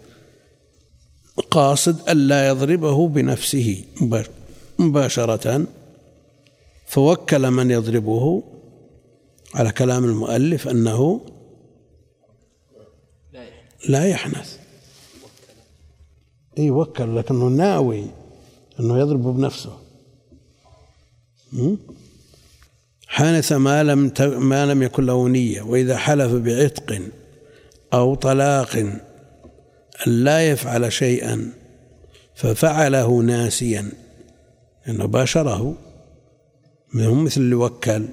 قاصد 1.52 2.10
ألا 2.10 2.48
يضربه 2.48 3.08
بنفسه 3.08 3.84
مباشرة 4.80 5.68
فوكل 6.86 7.52
من 7.52 7.72
يضربه 7.72 8.44
على 9.56 9.72
كلام 9.72 10.06
المؤلف 10.06 10.68
أنه 10.68 11.22
لا 13.90 14.06
يحنث. 14.06 14.58
إي 16.58 16.72
وكل 16.72 17.16
لكنه 17.16 17.48
ناوي 17.48 18.06
أنه 18.80 19.00
يضربه 19.00 19.34
بنفسه. 19.34 19.78
حانث 23.16 23.52
ما 23.52 23.84
لم 23.84 24.12
ما 24.20 24.66
لم 24.66 24.84
يكن 24.84 25.06
له 25.06 25.30
نية 25.30 25.62
وإذا 25.62 25.98
حلف 25.98 26.32
بعتق 26.32 27.02
أو 27.94 28.16
طلاق 28.16 28.76
أن 30.08 30.24
لا 30.24 30.50
يفعل 30.50 30.92
شيئا 30.92 31.54
ففعله 32.36 33.22
ناسيا 33.22 33.92
لأنه 34.88 35.06
باشره. 35.06 35.78
منهم 36.94 37.24
مثل 37.24 37.42
اللي 37.42 37.56
وكل 37.56 38.06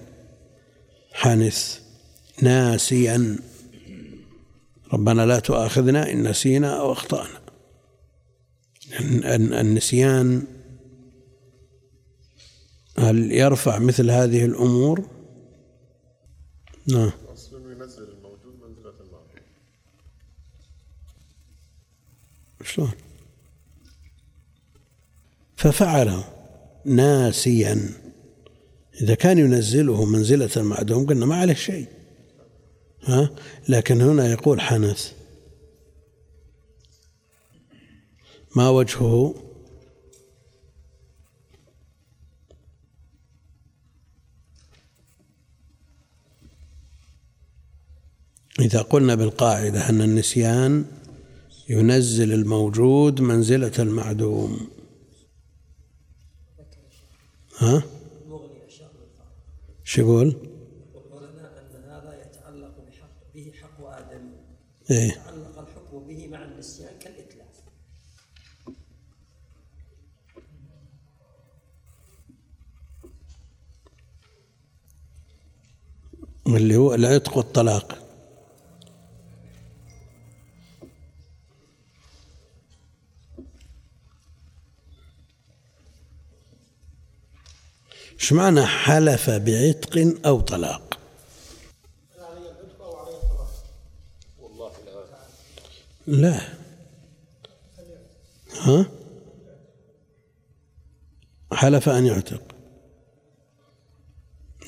حنث 1.13 1.79
ناسيا. 2.43 3.37
ربنا 4.93 5.27
لا 5.27 5.39
تؤاخذنا 5.39 6.11
إن 6.13 6.29
نسينا 6.29 6.81
أو 6.81 6.93
أخطأنا. 6.93 7.41
النسيان 9.61 10.43
هل 12.99 13.33
يرفع 13.33 13.79
مثل 13.79 14.11
هذه 14.11 14.45
الأمور؟ 14.45 15.09
نعم. 16.87 17.11
ينزل 17.83 18.09
الموجود 18.09 18.55
منزلة 18.63 18.93
شلون؟ 22.65 22.91
ففعله 25.57 26.25
ناسيا. 26.85 27.91
إذا 29.03 29.15
كان 29.15 29.39
ينزله 29.39 30.05
منزلة 30.05 30.51
المعدوم 30.57 31.07
قلنا 31.07 31.27
ما 31.27 31.37
عليه 31.37 31.55
شيء. 31.55 31.87
ها؟ 33.03 33.31
لكن 33.69 34.01
هنا 34.01 34.33
يقول 34.33 34.61
حنث. 34.61 35.13
ما 38.57 38.69
وجهه؟ 38.69 39.52
إذا 48.61 48.83
قلنا 48.83 49.15
بالقاعدة 49.15 49.89
أن 49.89 50.03
النسيان 50.03 50.85
ينزل 51.69 52.33
الموجود 52.33 53.21
منزلة 53.21 53.73
المعدوم 53.79 54.69
ها؟ 57.59 57.83
شو 59.85 60.01
يقول؟ 60.01 60.29
أن 60.29 61.85
هذا 61.85 62.23
يتعلق 62.23 62.75
بحق 62.89 63.35
به 63.35 63.53
حق 63.63 63.85
آدم 63.87 64.31
إيه؟ 64.91 65.09
يتعلق 65.11 65.59
الحكم 65.59 66.07
به 66.07 66.29
مع 66.29 66.45
النسيان 66.45 66.99
كالإتلاف 66.99 67.47
اللي 76.47 76.77
هو 76.77 76.95
العتق 76.95 77.37
والطلاق 77.37 78.02
إيش 88.23 88.33
معنى 88.33 88.67
حلف 88.67 89.31
بعتق 89.31 90.15
أو 90.27 90.41
طلاق. 90.41 90.99
لا. 96.07 96.41
ها؟ 98.61 98.87
حلف 101.53 101.89
أن 101.89 102.07
يعتق. 102.07 102.43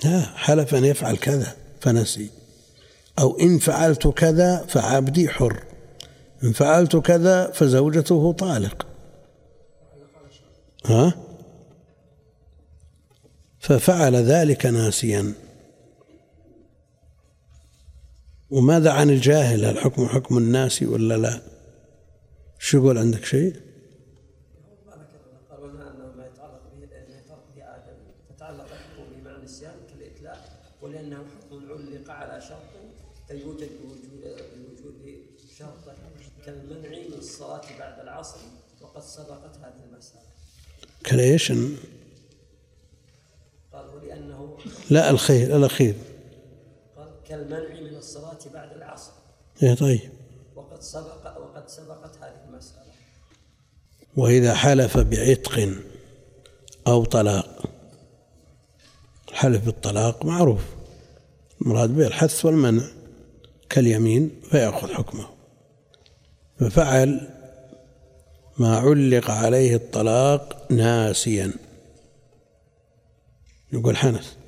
لا 0.04 0.20
حلف 0.20 0.74
أن 0.74 0.84
يفعل 0.84 1.16
كذا 1.16 1.56
فنسي. 1.80 2.30
أو 3.18 3.38
إن 3.40 3.58
فعلت 3.58 4.08
كذا 4.08 4.66
فعبدي 4.68 5.28
حر. 5.28 5.64
إن 6.44 6.52
فعلت 6.52 6.96
كذا 6.96 7.50
فزوجته 7.50 8.32
طالق. 8.32 8.86
ها؟ 10.86 11.33
ففعل 13.64 14.16
ذلك 14.16 14.66
ناسيا. 14.66 15.32
وماذا 18.50 18.92
عن 18.92 19.10
الجاهل؟ 19.10 19.64
هل 19.64 19.78
حكم 19.78 20.06
حكم 20.06 20.38
الناس 20.38 20.82
ولا 20.82 21.16
لا؟ 21.16 21.40
شو 22.58 22.78
يقول 22.78 22.98
عندك 22.98 23.24
شيء؟ 23.24 23.56
ولأنه 30.82 31.16
حكم 31.16 31.72
علق 31.72 32.10
على 32.10 32.40
شرط 32.40 32.58
بوجود 33.30 33.68
شرط 35.58 35.96
كالمنع 36.46 36.88
من 36.88 37.18
الصلاة 37.18 37.78
بعد 37.78 38.00
العصر 38.00 38.38
وقد 38.80 39.02
سبقت 39.02 39.56
هذه 39.56 39.84
المسألة؟ 39.90 40.22
لا 44.90 45.10
الخير 45.10 45.56
الأخير 45.56 45.94
كالمنع 47.28 47.80
من 47.80 47.96
الصلاة 47.96 48.38
بعد 48.54 48.72
العصر. 48.72 49.12
إيه 49.62 49.74
طيب. 49.74 50.00
وقد 50.56 50.82
سبق 50.82 51.38
وقد 51.40 51.68
سبقت 51.68 52.16
هذه 52.20 52.44
المسألة. 52.48 52.84
وإذا 54.16 54.54
حلف 54.54 54.98
بعتق 54.98 55.68
أو 56.86 57.04
طلاق 57.04 57.64
الحلف 59.28 59.64
بالطلاق 59.64 60.24
معروف. 60.24 60.62
المراد 61.62 61.90
به 61.90 62.06
الحث 62.06 62.44
والمنع. 62.44 62.82
كاليمين 63.70 64.40
فيأخذ 64.50 64.92
حكمه. 64.92 65.28
ففعل 66.60 67.30
ما 68.58 68.76
علق 68.78 69.30
عليه 69.30 69.76
الطلاق 69.76 70.72
ناسيا. 70.72 71.52
يقول 73.72 73.96
حنث. 73.96 74.43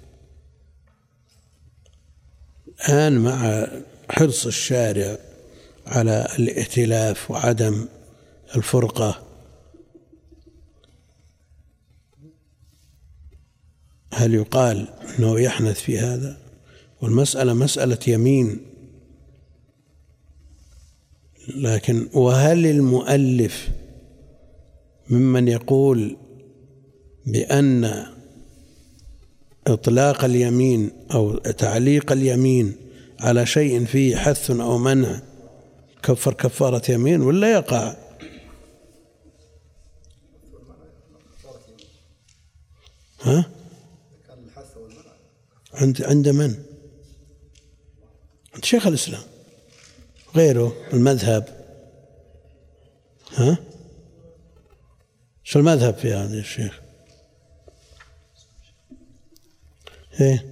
الآن 2.89 3.19
مع 3.19 3.67
حرص 4.11 4.47
الشارع 4.47 5.19
على 5.87 6.29
الائتلاف 6.39 7.31
وعدم 7.31 7.89
الفرقة. 8.57 9.23
هل 14.13 14.35
يقال 14.35 14.89
أنه 15.19 15.41
يحنث 15.41 15.81
في 15.81 15.99
هذا؟ 15.99 16.39
والمسألة 17.03 17.55
مسألة 17.55 17.99
يمين. 18.09 18.61
لكن 21.57 22.09
وهل 22.15 22.67
المؤلف 22.67 23.69
ممن 25.11 25.49
يقول 25.49 26.17
بأن 27.27 28.07
إطلاق 29.67 30.25
اليمين 30.25 30.91
أو 31.15 31.37
تعليق 31.39 32.13
اليمين 32.13 32.77
على 33.21 33.47
شيء 33.47 33.85
فيه 33.85 34.17
حث 34.17 34.51
أو 34.51 34.79
منع 34.79 35.21
كفر 36.03 36.35
كفارة 36.35 36.91
يمين 36.91 37.21
ولا 37.21 37.53
يقع؟ 37.53 37.97
ها؟ 43.21 43.51
عند 45.75 46.03
عند 46.03 46.29
من؟ 46.29 46.55
عند 48.55 48.65
شيخ 48.65 48.87
الإسلام 48.87 49.23
غيره 50.37 50.77
المذهب. 50.93 51.67
ها؟ 53.35 53.59
شو 55.45 55.59
المذهب 55.59 55.95
في 55.95 56.13
هذا 56.13 56.39
الشيخ 56.39 56.86
إيه. 60.21 60.47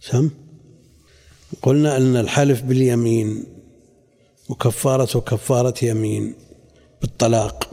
سم. 0.00 0.30
قلنا 1.62 1.96
أن 1.96 2.16
الحلف 2.16 2.62
باليمين 2.62 3.44
وكفارته 4.48 5.20
كفارة 5.20 5.84
يمين 5.84 6.34
بالطلاق. 7.00 7.70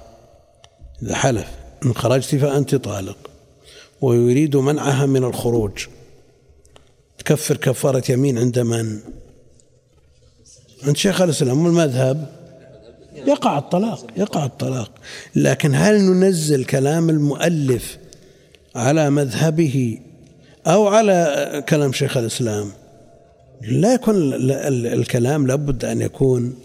إذا 1.03 1.15
حلف 1.15 1.47
إن 1.85 1.93
خرجت 1.93 2.35
فأنت 2.35 2.75
طالق. 2.75 3.17
ويريد 4.01 4.55
منعها 4.55 5.05
من 5.05 5.23
الخروج. 5.23 5.85
تكفر 7.17 7.57
كفارة 7.57 8.11
يمين 8.11 8.37
عند 8.37 8.59
من؟ 8.59 8.99
عند 10.83 10.97
شيخ 10.97 11.21
الإسلام 11.21 11.65
والمذهب 11.65 12.43
يقع 13.13 13.57
الطلاق 13.57 14.07
يقع 14.17 14.45
الطلاق. 14.45 14.91
لكن 15.35 15.75
هل 15.75 16.01
ننزل 16.01 16.65
كلام 16.65 17.09
المؤلف 17.09 17.97
على 18.75 19.09
مذهبه 19.09 19.99
أو 20.67 20.87
على 20.87 21.63
كلام 21.69 21.93
شيخ 21.93 22.17
الإسلام. 22.17 22.71
لا 23.61 23.93
يكون 23.93 24.33
الكلام 24.93 25.47
لابد 25.47 25.85
أن 25.85 26.01
يكون 26.01 26.59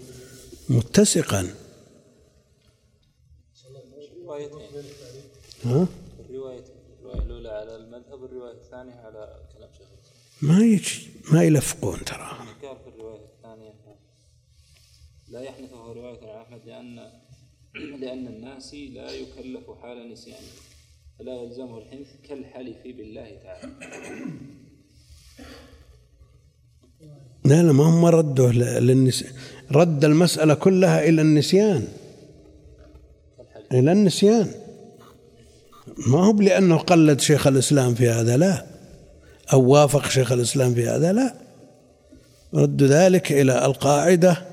متسقا. 0.69 1.47
ها؟ 5.65 5.87
الرواية 6.29 6.63
الأولى 7.25 7.49
على 7.49 7.75
المذهب 7.75 8.21
والرواية 8.21 8.53
الثانية 8.53 8.93
على 8.93 9.35
كلام 9.57 9.69
شيخ 9.77 9.87
ما 10.41 10.59
يجي 10.59 11.07
ما 11.31 11.43
يلفقون 11.43 12.05
ترى. 12.05 12.37
قال 12.63 12.77
في 12.83 12.89
الرواية 12.95 13.21
الثانية 13.37 13.73
لا 15.29 15.41
يحنثه 15.41 15.93
رواية 15.93 16.19
عن 16.31 16.41
أحمد 16.41 16.61
لأن 16.65 17.09
لأن 17.99 18.27
الناس 18.27 18.73
لا 18.73 19.11
يكلف 19.11 19.71
حال 19.81 20.11
نسيانه. 20.11 20.47
فلا 21.19 21.41
يلزمه 21.43 21.77
الحنث 21.77 22.07
كالحلف 22.29 22.77
بالله 22.85 23.37
تعالى. 23.43 23.71
لا 27.45 27.63
لا 27.63 27.71
ما 27.71 27.83
هم 27.83 28.05
رده 28.05 28.51
للنسيان 28.79 29.33
رد 29.71 30.05
المسألة 30.05 30.53
كلها 30.53 31.07
إلى 31.07 31.21
النسيان. 31.21 31.87
إلى 33.71 33.91
النسيان. 33.91 34.51
ما 36.07 36.25
هو 36.25 36.31
لأنه 36.33 36.77
قلد 36.77 37.19
شيخ 37.19 37.47
الإسلام 37.47 37.95
في 37.95 38.09
هذا 38.09 38.37
لا. 38.37 38.65
أو 39.53 39.61
وافق 39.61 40.09
شيخ 40.09 40.31
الإسلام 40.31 40.73
في 40.73 40.87
هذا 40.87 41.13
لا. 41.13 41.33
رد 42.53 42.83
ذلك 42.83 43.31
إلى 43.31 43.65
القاعدة 43.65 44.45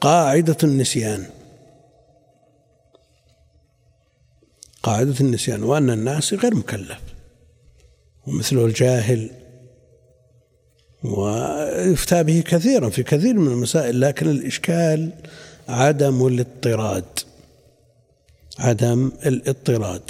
قاعدة 0.00 0.56
النسيان. 0.64 1.24
قاعدة 4.88 5.14
النسيان 5.20 5.62
وأن 5.62 5.90
الناس 5.90 6.34
غير 6.34 6.54
مكلف. 6.54 6.98
ومثله 8.26 8.64
الجاهل. 8.66 9.30
ويفتى 11.04 12.22
به 12.22 12.40
كثيرا 12.46 12.88
في 12.88 13.02
كثير 13.02 13.34
من 13.34 13.52
المسائل 13.52 14.00
لكن 14.00 14.30
الإشكال 14.30 15.10
عدم 15.68 16.26
الاضطراد. 16.26 17.04
عدم 18.58 19.12
الاضطراد. 19.26 20.02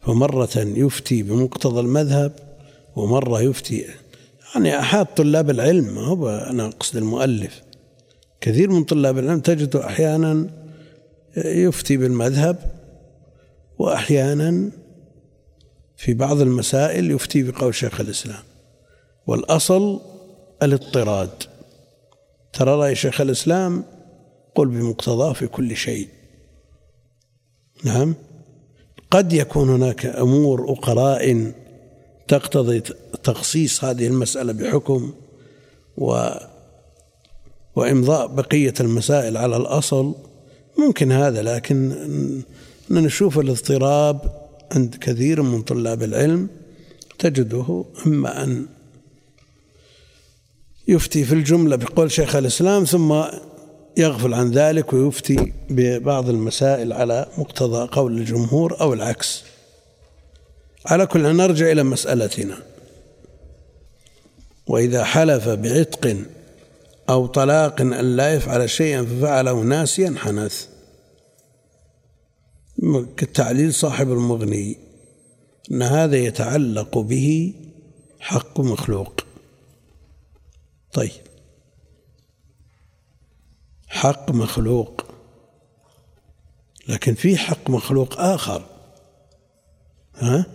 فمرة 0.00 0.56
يفتي 0.56 1.22
بمقتضى 1.22 1.80
المذهب 1.80 2.32
ومرة 2.96 3.40
يفتي 3.40 3.86
يعني 4.54 4.78
أحد 4.78 5.06
طلاب 5.06 5.50
العلم 5.50 5.98
هو 5.98 6.28
أنا 6.28 6.66
أقصد 6.66 6.96
المؤلف. 6.96 7.62
كثير 8.40 8.70
من 8.70 8.84
طلاب 8.84 9.18
العلم 9.18 9.40
تجده 9.40 9.86
أحيانا 9.86 10.46
يفتي 11.36 11.96
بالمذهب 11.96 12.83
وأحيانا 13.78 14.70
في 15.96 16.14
بعض 16.14 16.40
المسائل 16.40 17.10
يفتي 17.10 17.42
بقول 17.42 17.74
شيخ 17.74 18.00
الإسلام. 18.00 18.42
والأصل 19.26 20.00
الاضطراد. 20.62 21.30
ترى 22.52 22.70
رأي 22.70 22.94
شيخ 22.94 23.20
الإسلام 23.20 23.84
قل 24.54 24.68
بمقتضاه 24.68 25.32
في 25.32 25.46
كل 25.46 25.76
شيء. 25.76 26.08
نعم؟ 27.84 28.14
قد 29.10 29.32
يكون 29.32 29.68
هناك 29.70 30.06
أمور 30.06 30.60
وقرائن 30.60 31.52
تقتضي 32.28 32.80
تخصيص 33.22 33.84
هذه 33.84 34.06
المسألة 34.06 34.52
بحكم 34.52 35.14
و 35.96 36.28
وإمضاء 37.76 38.26
بقية 38.26 38.74
المسائل 38.80 39.36
على 39.36 39.56
الأصل. 39.56 40.14
ممكن 40.78 41.12
هذا 41.12 41.42
لكن 41.42 41.92
نشوف 42.90 43.38
الاضطراب 43.38 44.44
عند 44.72 44.96
كثير 45.00 45.42
من 45.42 45.62
طلاب 45.62 46.02
العلم 46.02 46.48
تجده 47.18 47.84
إما 48.06 48.44
أن 48.44 48.66
يفتي 50.88 51.24
في 51.24 51.32
الجملة 51.32 51.76
بقول 51.76 52.10
شيخ 52.12 52.36
الإسلام 52.36 52.84
ثم 52.84 53.22
يغفل 53.96 54.34
عن 54.34 54.50
ذلك 54.50 54.92
ويفتي 54.92 55.52
ببعض 55.70 56.28
المسائل 56.28 56.92
على 56.92 57.26
مقتضى 57.38 57.88
قول 57.92 58.18
الجمهور 58.18 58.80
أو 58.80 58.92
العكس. 58.92 59.44
على 60.86 61.06
كل 61.06 61.36
نرجع 61.36 61.72
إلى 61.72 61.82
مسألتنا. 61.82 62.56
وإذا 64.66 65.04
حلف 65.04 65.48
بعتق 65.48 66.16
أو 67.08 67.26
طلاق 67.26 67.80
أن 67.80 68.16
لا 68.16 68.34
يفعل 68.34 68.70
شيئا 68.70 69.04
ففعله 69.04 69.60
ناسيا 69.60 70.14
حنث. 70.18 70.66
كالتعليل 73.16 73.74
صاحب 73.74 74.12
المغني 74.12 74.78
أن 75.70 75.82
هذا 75.82 76.16
يتعلق 76.16 76.98
به 76.98 77.54
حق 78.20 78.60
مخلوق. 78.60 79.20
طيب. 80.92 81.10
حق 83.86 84.30
مخلوق. 84.30 85.04
لكن 86.88 87.14
في 87.14 87.36
حق 87.36 87.70
مخلوق 87.70 88.20
آخر. 88.20 88.66
ها؟ 90.14 90.46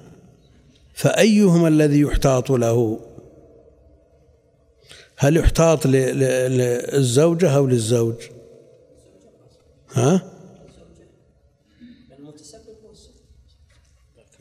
فأيهما 0.94 1.68
الذي 1.68 2.00
يحتاط 2.00 2.52
له؟ 2.52 3.00
هل 5.18 5.38
يحتاط 5.38 5.86
للزوجة 5.86 7.56
أو 7.56 7.68
للزوج؟ 7.68 8.16
ها؟ 9.94 10.29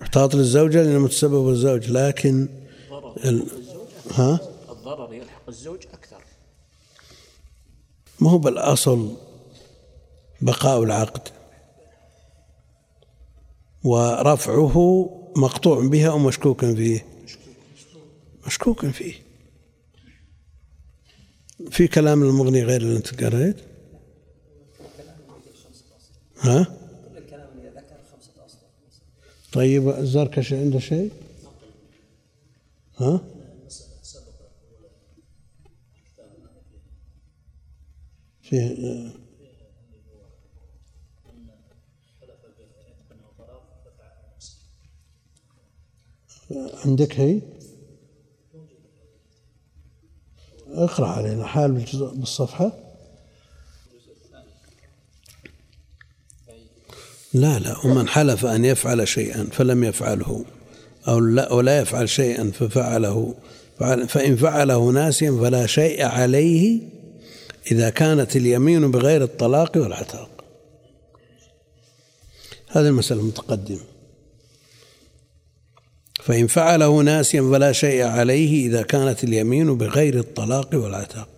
يحتاط 0.09 0.35
للزوجة 0.35 0.83
لأنه 0.83 0.99
متسبب 0.99 1.33
والزوج 1.33 1.91
لكن 1.91 2.49
ال... 3.25 3.47
ها؟ 4.11 4.41
الضرر 4.71 5.15
يلحق 5.15 5.49
الزوج 5.49 5.87
أكثر. 5.93 6.23
ما 8.21 8.31
هو 8.31 8.39
بالأصل 8.39 9.17
بقاء 10.41 10.83
العقد. 10.83 11.29
ورفعه 13.85 15.09
مقطوع 15.37 15.89
به 15.89 16.07
أو 16.11 16.19
مشكوك 16.19 16.65
فيه. 16.65 17.07
مشكوك 18.47 18.87
فيه. 18.87 19.15
في 21.71 21.89
كلام 21.89 22.23
المغني 22.23 22.65
غير 22.65 22.81
اللي 22.81 22.97
انت 22.97 23.25
قريت؟ 23.25 23.57
ها 26.41 26.65
كل 26.65 27.19
الكلام 27.19 27.49
اللي 27.59 27.69
ذكر 27.69 27.97
خمسة 28.13 28.47
أصل 28.47 28.59
طيب 29.53 29.89
الزركشي 29.89 30.57
عنده 30.57 30.79
شيء؟ 30.79 31.13
ها؟ 32.97 33.21
فيه 38.43 39.13
عندك 46.85 47.21
هي؟ 47.21 47.43
اقرأ 50.69 51.07
علينا 51.07 51.47
حال 51.47 51.73
بالصفحة. 51.73 52.88
لا 57.41 57.59
لا 57.59 57.87
ومن 57.87 58.09
حلف 58.09 58.47
أن 58.47 58.65
يفعل 58.65 59.09
شيئا 59.09 59.49
فلم 59.53 59.85
يفعله 59.85 60.45
أو 61.09 61.21
لا 61.21 61.53
ولا 61.53 61.81
يفعل 61.81 62.09
شيئا 62.09 62.51
ففعله. 62.51 63.35
فإن 64.09 64.37
فعله 64.37 64.91
ناسيا 64.91 65.31
فلا 65.31 65.67
شيء 65.67 66.05
عليه 66.05 66.81
إذا 67.73 67.91
كانت 67.91 68.37
اليمين 68.37 68.91
بغير 68.91 69.23
الطلاق 69.23 69.77
والعتاق. 69.77 70.31
هذه 72.69 72.87
المسألة 72.87 73.23
متقدمة. 73.23 73.85
فإن 76.23 76.47
فعله 76.47 77.01
ناسيا 77.03 77.43
فلا 77.43 77.73
شيء 77.73 78.03
عليه 78.03 78.67
إذا 78.67 78.83
كانت 78.83 79.25
اليمين 79.25 79.79
بغير 79.79 80.19
الطلاق 80.19 80.69
والعتاق. 80.75 81.29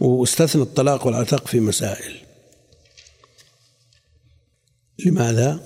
واستثنى 0.00 0.62
الطلاق 0.62 1.06
والعتاق 1.06 1.46
في 1.46 1.60
مسائل. 1.60 2.21
لماذا؟ 5.06 5.60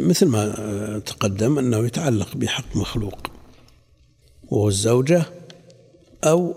مثل 0.00 0.26
ما 0.26 1.02
تقدم 1.06 1.58
أنه 1.58 1.86
يتعلق 1.86 2.36
بحق 2.36 2.76
مخلوق 2.76 3.30
وهو 4.48 4.68
الزوجة 4.68 5.22
أو 6.24 6.54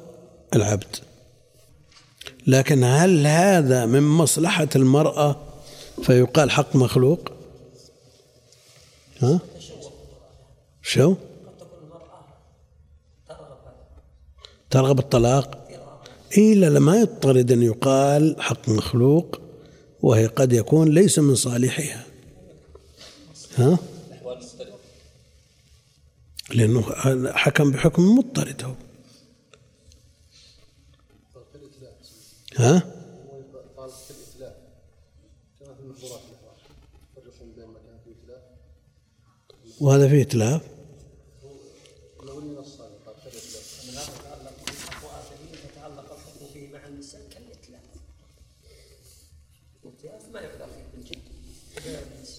العبد. 0.56 0.96
لكن 2.48 2.84
هل 2.84 3.28
هذا 3.28 3.86
من 3.86 4.04
مصلحة 4.04 4.68
المرأة 4.76 5.36
فيقال 6.04 6.52
حق 6.52 6.76
مخلوق؟ 6.76 7.32
ها؟ 9.20 9.40
شو؟ 10.82 11.16
ترغب 14.70 15.00
الطلاق؟ 15.00 15.68
إيه 16.38 16.56
لا 16.56 16.80
ما 16.80 16.98
يضطرد 16.98 17.52
أن 17.52 17.64
يقال 17.64 18.36
حق 18.40 18.70
مخلوق 18.70 19.42
وهي 20.02 20.28
قد 20.28 20.54
يكون 20.54 20.90
ليس 20.90 21.20
من 21.20 21.36
صالحها. 21.36 22.06
ها؟ 23.56 23.80
لأنه 26.54 26.82
حكم 27.32 27.72
بحكم 27.72 28.16
مضطرد 28.16 28.64
هو. 28.64 28.76
ها؟ 32.58 32.84
قال 39.80 40.08
في 40.08 40.14
الإتلاف 40.14 40.62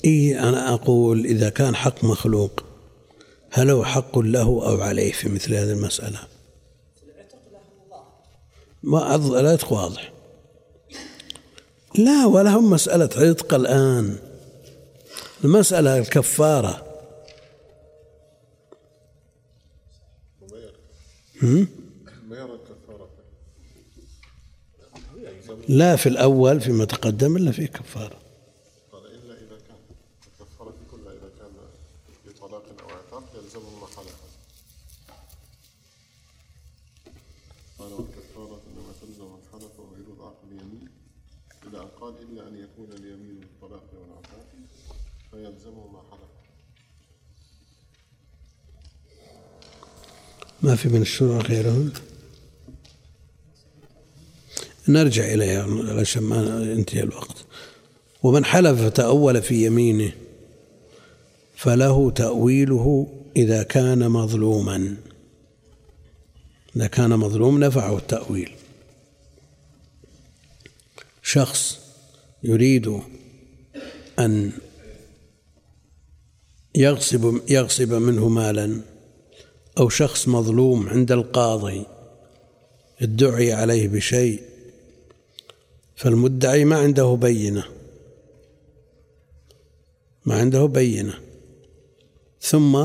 إي 0.05 0.39
أنا 0.39 0.75
أقول 0.75 1.25
إذا 1.25 1.49
كان 1.49 1.77
حق 1.77 2.05
مخلوق 2.05 2.65
هل 3.51 3.71
هو 3.71 3.85
حق 3.85 4.19
له 4.19 4.43
أو 4.43 4.81
عليه 4.81 5.13
في 5.13 5.29
مثل 5.29 5.55
هذه 5.55 5.71
المسألة؟ 5.71 6.19
ما 8.83 9.15
العتق 9.15 9.73
واضح. 9.73 10.13
لا 11.95 12.27
ولا 12.27 12.51
هم 12.51 12.71
مسألة 12.71 13.11
عتق 13.17 13.55
الآن. 13.55 14.19
المسألة 15.45 15.99
الكفارة. 15.99 16.87
هم؟ 21.43 21.69
ما 22.29 22.37
يرى 22.37 22.55
الكفارة 22.55 23.09
لا 25.69 25.97
في 25.97 26.09
الأول 26.09 26.61
فيما 26.61 26.85
تقدم 26.85 27.37
إلا 27.37 27.53
في 27.53 27.67
كفارة. 27.67 28.19
قال 28.93 29.07
إلا 29.07 29.35
إذا 29.35 29.59
كان 29.69 29.77
الكفارة 30.41 30.75
إذا 31.13 31.31
كان 31.39 31.53
بطلاق 32.27 32.65
أو 32.83 32.89
عتاق 32.89 33.25
يلزمه 33.35 33.71
ما 33.81 33.87
قال 37.79 37.93
والكفارة 37.93 38.61
إنما 38.67 38.93
تلزم 39.01 39.25
من 39.25 39.43
حلف 39.53 39.81
ويريد 39.81 40.21
عقد 40.21 40.53
اليمين. 40.53 40.89
إلى 41.67 41.83
أن 41.83 41.89
قال 42.01 42.15
إلا 42.23 42.49
أن 42.49 42.57
يكون 42.57 42.93
اليمين 42.93 43.41
بالطلاق 43.41 43.85
والعتاق 43.95 44.47
فيلزمه 45.31 45.87
ما 45.87 46.03
حلف 46.11 46.33
ما 50.63 50.77
في 50.77 50.89
من 50.89 51.03
الشروع 51.03 51.39
غيرهم 51.39 51.93
نرجع 54.89 55.25
إليها 55.25 55.67
عشان 56.01 56.23
ما 56.23 56.73
ينتهي 56.73 57.03
الوقت. 57.03 57.37
ومن 58.23 58.45
حلف 58.45 58.83
فتأول 58.83 59.43
في 59.43 59.67
يمينه 59.67 60.13
فله 61.57 62.11
تأويله 62.11 63.09
إذا 63.37 63.63
كان 63.63 64.09
مظلوما. 64.09 64.97
إذا 66.77 66.87
كان 66.87 67.11
مظلوم 67.11 67.65
نفعه 67.65 67.97
التأويل. 67.97 68.51
شخص 71.23 71.79
يريد 72.43 73.01
أن 74.19 74.53
يغصب 76.75 77.41
يغصب 77.51 77.93
منه 77.93 78.29
مالا 78.29 78.81
أو 79.79 79.89
شخص 79.89 80.29
مظلوم 80.29 80.89
عند 80.89 81.13
القاضي 81.13 81.87
ادعي 83.03 83.53
عليه 83.53 83.89
بشيء 83.89 84.52
فالمدعي 85.97 86.65
ما 86.65 86.77
عنده 86.77 87.15
بينة. 87.15 87.65
ما 90.27 90.41
عنده 90.41 90.67
بينة. 90.67 91.15
ثم 92.41 92.77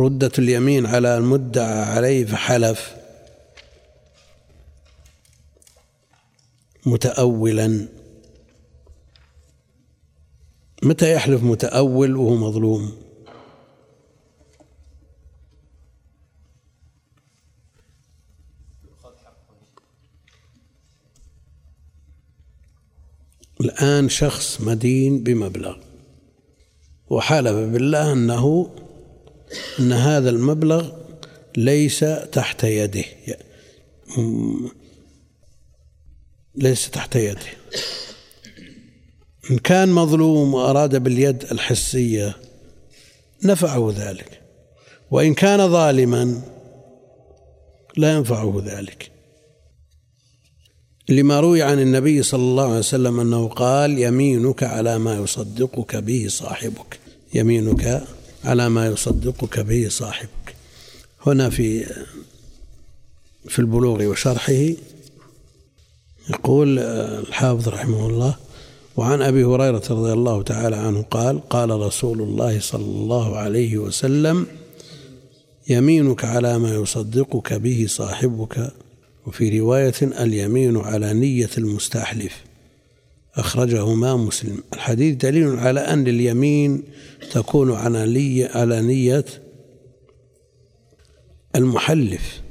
ردت 0.00 0.38
اليمين 0.38 0.86
على 0.86 1.18
المدعى 1.18 1.82
عليه 1.82 2.24
فحلف 2.24 2.94
متأولا. 6.86 7.88
متى 10.82 11.12
يحلف 11.12 11.42
متأول 11.42 12.16
وهو 12.16 12.34
مظلوم؟ 12.34 13.07
الآن 23.60 24.08
شخص 24.08 24.60
مدين 24.60 25.22
بمبلغ 25.22 25.76
وحلف 27.10 27.52
بالله 27.52 28.12
أنه 28.12 28.70
أن 29.80 29.92
هذا 29.92 30.30
المبلغ 30.30 30.90
ليس 31.56 32.04
تحت 32.32 32.64
يده 32.64 33.04
ليس 36.54 36.90
تحت 36.90 37.16
يده. 37.16 37.40
إن 39.50 39.58
كان 39.58 39.88
مظلوم 39.88 40.54
وأراد 40.54 41.02
باليد 41.02 41.44
الحسية 41.52 42.36
نفعه 43.44 43.94
ذلك 43.96 44.40
وإن 45.10 45.34
كان 45.34 45.68
ظالما 45.70 46.42
لا 47.96 48.12
ينفعه 48.12 48.62
ذلك. 48.66 49.10
لما 51.08 51.40
روي 51.40 51.62
عن 51.62 51.80
النبي 51.80 52.22
صلى 52.22 52.42
الله 52.42 52.64
عليه 52.64 52.78
وسلم 52.78 53.20
أنه 53.20 53.48
قال 53.48 53.98
يمينك 53.98 54.62
على 54.62 54.98
ما 54.98 55.14
يصدقك 55.14 55.96
به 55.96 56.26
صاحبك. 56.28 56.98
يمينك 57.34 58.02
على 58.44 58.68
ما 58.68 58.86
يصدقك 58.86 59.60
به 59.60 59.88
صاحبك. 59.88 60.54
هنا 61.26 61.50
في 61.50 61.84
في 63.48 63.58
البلوغ 63.58 64.04
وشرحه 64.04 64.72
يقول 66.30 66.78
الحافظ 66.78 67.68
رحمه 67.68 68.06
الله 68.06 68.36
وعن 68.96 69.22
أبي 69.22 69.44
هريرة 69.44 69.82
رضي 69.90 70.12
الله 70.12 70.42
تعالى 70.42 70.76
عنه 70.76 71.02
قال 71.02 71.48
قال 71.48 71.70
رسول 71.70 72.22
الله 72.22 72.60
صلى 72.60 72.84
الله 72.84 73.36
عليه 73.36 73.78
وسلم 73.78 74.46
يمينك 75.68 76.24
على 76.24 76.58
ما 76.58 76.74
يصدقك 76.74 77.52
به 77.52 77.86
صاحبك. 77.88 78.72
وفي 79.28 79.60
رواية 79.60 79.94
اليمين 80.02 80.76
على 80.76 81.12
نية 81.12 81.50
المستحلف. 81.58 82.44
اخرجهما 83.34 84.16
مسلم. 84.16 84.62
الحديث 84.72 85.16
دليل 85.16 85.58
على 85.58 85.80
أن 85.80 86.06
اليمين 86.06 86.82
تكون 87.32 87.72
على 87.72 88.48
على 88.54 88.82
نية 88.82 89.24
المحلف 91.56 92.42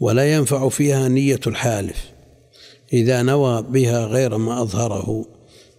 ولا 0.00 0.34
ينفع 0.34 0.68
فيها 0.68 1.08
نية 1.08 1.40
الحالف. 1.46 2.10
إذا 2.92 3.22
نوى 3.22 3.62
بها 3.62 4.06
غير 4.06 4.38
ما 4.38 4.62
أظهره 4.62 5.26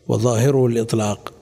وظاهره 0.07 0.65
الإطلاق 0.65 1.33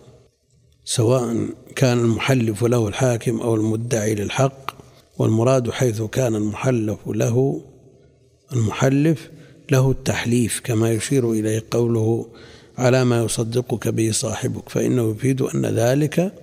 سواء 0.85 1.47
كان 1.75 1.99
المحلف 1.99 2.63
له 2.63 2.87
الحاكم 2.87 3.39
أو 3.39 3.55
المدعي 3.55 4.15
للحق 4.15 4.75
والمراد 5.17 5.71
حيث 5.71 6.01
كان 6.01 6.35
المحلف 6.35 6.97
له 7.07 7.61
المحلف 8.53 9.29
له 9.71 9.91
التحليف 9.91 10.61
كما 10.63 10.91
يشير 10.91 11.31
إليه 11.31 11.63
قوله 11.71 12.27
على 12.77 13.05
ما 13.05 13.23
يصدقك 13.23 13.87
به 13.87 14.11
صاحبك 14.11 14.69
فإنه 14.69 15.11
يفيد 15.11 15.41
أن 15.41 15.65
ذلك 15.65 16.33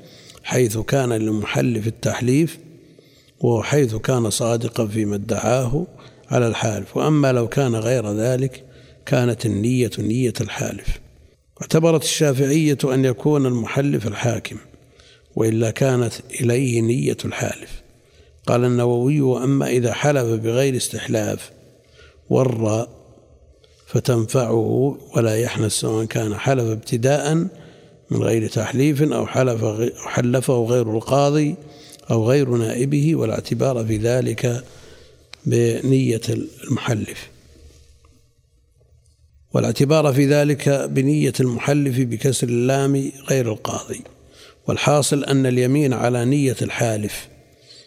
حيث 0.42 0.78
كان 0.78 1.12
للمحلف 1.12 1.86
التحليف 1.86 2.58
وحيث 3.40 3.94
كان 3.94 4.30
صادقا 4.30 4.86
فيما 4.86 5.16
ادعاه 5.16 5.86
على 6.30 6.46
الحالف 6.46 6.96
وأما 6.96 7.32
لو 7.32 7.48
كان 7.48 7.76
غير 7.76 8.12
ذلك 8.12 8.64
كانت 9.06 9.46
النية 9.46 9.90
نية 9.98 10.32
الحالف. 10.40 11.00
اعتبرت 11.62 12.02
الشافعية 12.02 12.78
أن 12.84 13.04
يكون 13.04 13.46
المحلف 13.46 14.06
الحاكم 14.06 14.56
وإلا 15.36 15.70
كانت 15.70 16.12
إليه 16.40 16.80
نية 16.80 17.16
الحالف. 17.24 17.82
قال 18.46 18.64
النووي 18.64 19.20
وأما 19.20 19.66
إذا 19.66 19.92
حلف 19.92 20.40
بغير 20.40 20.76
استحلاف 20.76 21.50
ور 22.30 22.86
فتنفعه 23.86 24.98
ولا 25.16 25.36
يحنث 25.36 25.72
سواء 25.72 26.04
كان 26.04 26.34
حلف 26.34 26.64
ابتداء 26.64 27.34
من 28.10 28.22
غير 28.22 28.48
تحليف 28.48 29.02
أو 29.02 29.26
حلف 29.26 29.64
حلفه 29.96 30.64
غير 30.64 30.96
القاضي 30.96 31.54
أو 32.10 32.28
غير 32.30 32.48
نائبه 32.48 33.14
ولا 33.14 33.34
اعتبار 33.34 33.86
في 33.86 33.96
ذلك 33.96 34.64
بنية 35.46 36.20
المحلف. 36.28 37.28
والاعتبار 39.54 40.12
في 40.12 40.26
ذلك 40.26 40.68
بنية 40.68 41.32
المحلف 41.40 41.98
بكسر 42.00 42.48
اللام 42.48 43.12
غير 43.30 43.52
القاضي. 43.52 44.00
والحاصل 44.66 45.24
أن 45.24 45.46
اليمين 45.46 45.92
على 45.92 46.24
نية 46.24 46.56
الحالف 46.62 47.28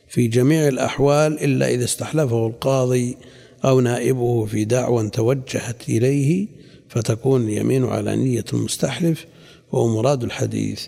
في 0.09 0.27
جميع 0.27 0.67
الأحوال 0.67 1.43
إلا 1.43 1.69
إذا 1.69 1.83
استحلفه 1.83 2.47
القاضي 2.47 3.17
أو 3.65 3.79
نائبه 3.79 4.45
في 4.45 4.65
دعوى 4.65 5.09
توجهت 5.09 5.89
إليه 5.89 6.47
فتكون 6.89 7.43
اليمين 7.43 7.85
على 7.85 8.15
نية 8.15 8.45
المستحلف 8.53 9.25
وهو 9.71 9.87
مراد 9.87 10.23
الحديث. 10.23 10.85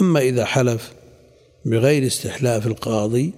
أما 0.00 0.20
إذا 0.20 0.44
حلف 0.44 0.92
بغير 1.64 2.06
استحلاف 2.06 2.66
القاضي 2.66 3.32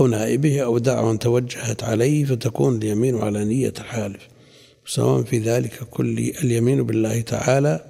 أو 0.00 0.06
نائبه 0.06 0.60
أو 0.60 0.78
دعوى 0.78 1.18
توجهت 1.18 1.84
عليه 1.84 2.24
فتكون 2.24 2.76
اليمين 2.76 3.18
على 3.18 3.44
نية 3.44 3.72
الحالف. 3.78 4.28
سواء 4.86 5.22
في 5.22 5.38
ذلك 5.38 5.72
كل 5.90 6.18
اليمين 6.18 6.82
بالله 6.82 7.20
تعالى 7.20 7.84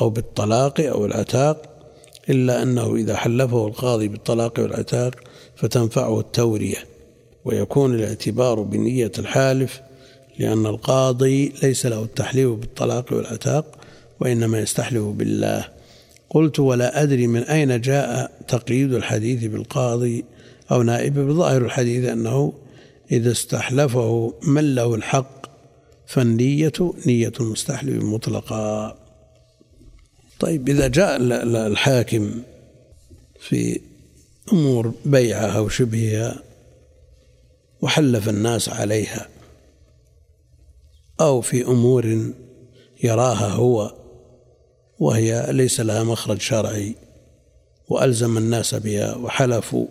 أو 0.00 0.10
بالطلاق 0.10 0.80
أو 0.80 1.06
العتاق 1.06 1.62
إلا 2.30 2.62
أنه 2.62 2.96
إذا 2.96 3.16
حلفه 3.16 3.66
القاضي 3.66 4.08
بالطلاق 4.08 4.60
والعتاق 4.60 5.14
فتنفعه 5.56 6.20
التورية. 6.20 6.97
ويكون 7.44 7.94
الاعتبار 7.94 8.62
بنية 8.62 9.12
الحالف 9.18 9.80
لأن 10.38 10.66
القاضي 10.66 11.52
ليس 11.62 11.86
له 11.86 12.02
التحليف 12.02 12.50
بالطلاق 12.50 13.12
والعتاق 13.12 13.78
وإنما 14.20 14.60
يستحلف 14.60 15.02
بالله. 15.02 15.68
قلت 16.30 16.60
ولا 16.60 17.02
أدري 17.02 17.26
من 17.26 17.42
أين 17.42 17.80
جاء 17.80 18.32
تقييد 18.48 18.94
الحديث 18.94 19.44
بالقاضي 19.44 20.24
أو 20.70 20.82
نائبه 20.82 21.24
بظاهر 21.24 21.64
الحديث 21.64 22.04
أنه 22.08 22.52
إذا 23.12 23.32
استحلفه 23.32 24.34
من 24.42 24.74
له 24.74 24.94
الحق 24.94 25.46
فالنية 26.06 26.72
نية 27.06 27.32
المستحلف 27.40 28.04
مطلقا 28.04 28.96
طيب 30.40 30.68
إذا 30.68 30.88
جاء 30.88 31.16
الحاكم 31.66 32.42
في 33.40 33.80
أمور 34.52 34.92
بيعة 35.04 35.46
أو 35.46 35.68
شبهها 35.68 36.42
وحلف 37.82 38.28
الناس 38.28 38.68
عليها. 38.68 39.28
أو 41.20 41.40
في 41.40 41.64
أمور 41.64 42.32
يراها 43.04 43.48
هو 43.48 43.94
وهي 44.98 45.52
ليس 45.52 45.80
لها 45.80 46.04
مخرج 46.04 46.40
شرعي 46.40 46.94
وألزم 47.88 48.38
الناس 48.38 48.74
بها 48.74 49.16
وحلفوا 49.16 49.86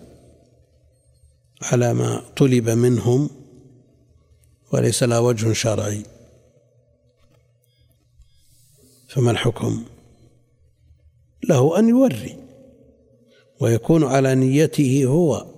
على 1.61 1.93
ما 1.93 2.21
طلب 2.37 2.69
منهم 2.69 3.29
وليس 4.73 5.03
لها 5.03 5.19
وجه 5.19 5.53
شرعي. 5.53 6.03
فما 9.07 9.31
الحكم؟ 9.31 9.85
له 11.49 11.79
أن 11.79 11.89
يوري 11.89 12.37
ويكون 13.59 14.03
على 14.03 14.35
نيته 14.35 15.05
هو. 15.05 15.56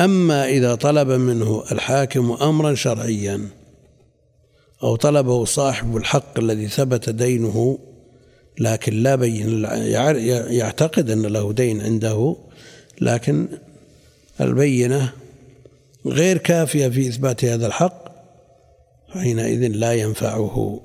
أما 0.00 0.48
إذا 0.48 0.74
طلب 0.74 1.08
منه 1.08 1.64
الحاكم 1.72 2.32
أمرا 2.32 2.74
شرعيا 2.74 3.48
أو 4.82 4.96
طلبه 4.96 5.44
صاحب 5.44 5.96
الحق 5.96 6.38
الذي 6.38 6.68
ثبت 6.68 7.10
دينه 7.10 7.78
لكن 8.58 9.02
لا 9.02 9.14
بين 9.14 9.64
يعتقد 10.50 11.10
أن 11.10 11.22
له 11.26 11.52
دين 11.52 11.80
عنده 11.80 12.36
لكن 13.00 13.48
البينة 14.40 15.12
غير 16.06 16.38
كافية 16.38 16.88
في 16.88 17.08
إثبات 17.08 17.44
هذا 17.44 17.66
الحق 17.66 18.04
حينئذ 19.08 19.66
لا 19.68 19.92
ينفعه 19.92 20.80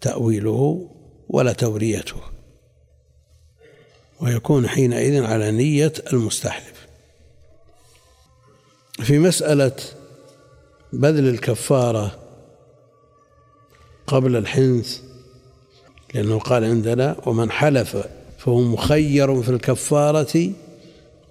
تأويله 0.00 0.90
ولا 1.28 1.52
توريته. 1.52 2.16
ويكون 4.20 4.68
حينئذ 4.68 5.24
على 5.24 5.50
نية 5.50 5.92
المستحلف. 6.12 6.77
في 9.08 9.18
مسألة 9.18 9.72
بذل 10.92 11.28
الكفارة 11.28 12.18
قبل 14.06 14.36
الحنث 14.36 15.00
لأنه 16.14 16.38
قال 16.38 16.64
عندنا 16.64 17.16
ومن 17.26 17.50
حلف 17.50 17.96
فهو 18.38 18.60
مخير 18.60 19.42
في 19.42 19.48
الكفارة 19.48 20.50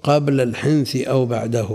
قبل 0.03 0.41
الحنث 0.41 0.95
أو 0.95 1.25
بعده. 1.25 1.69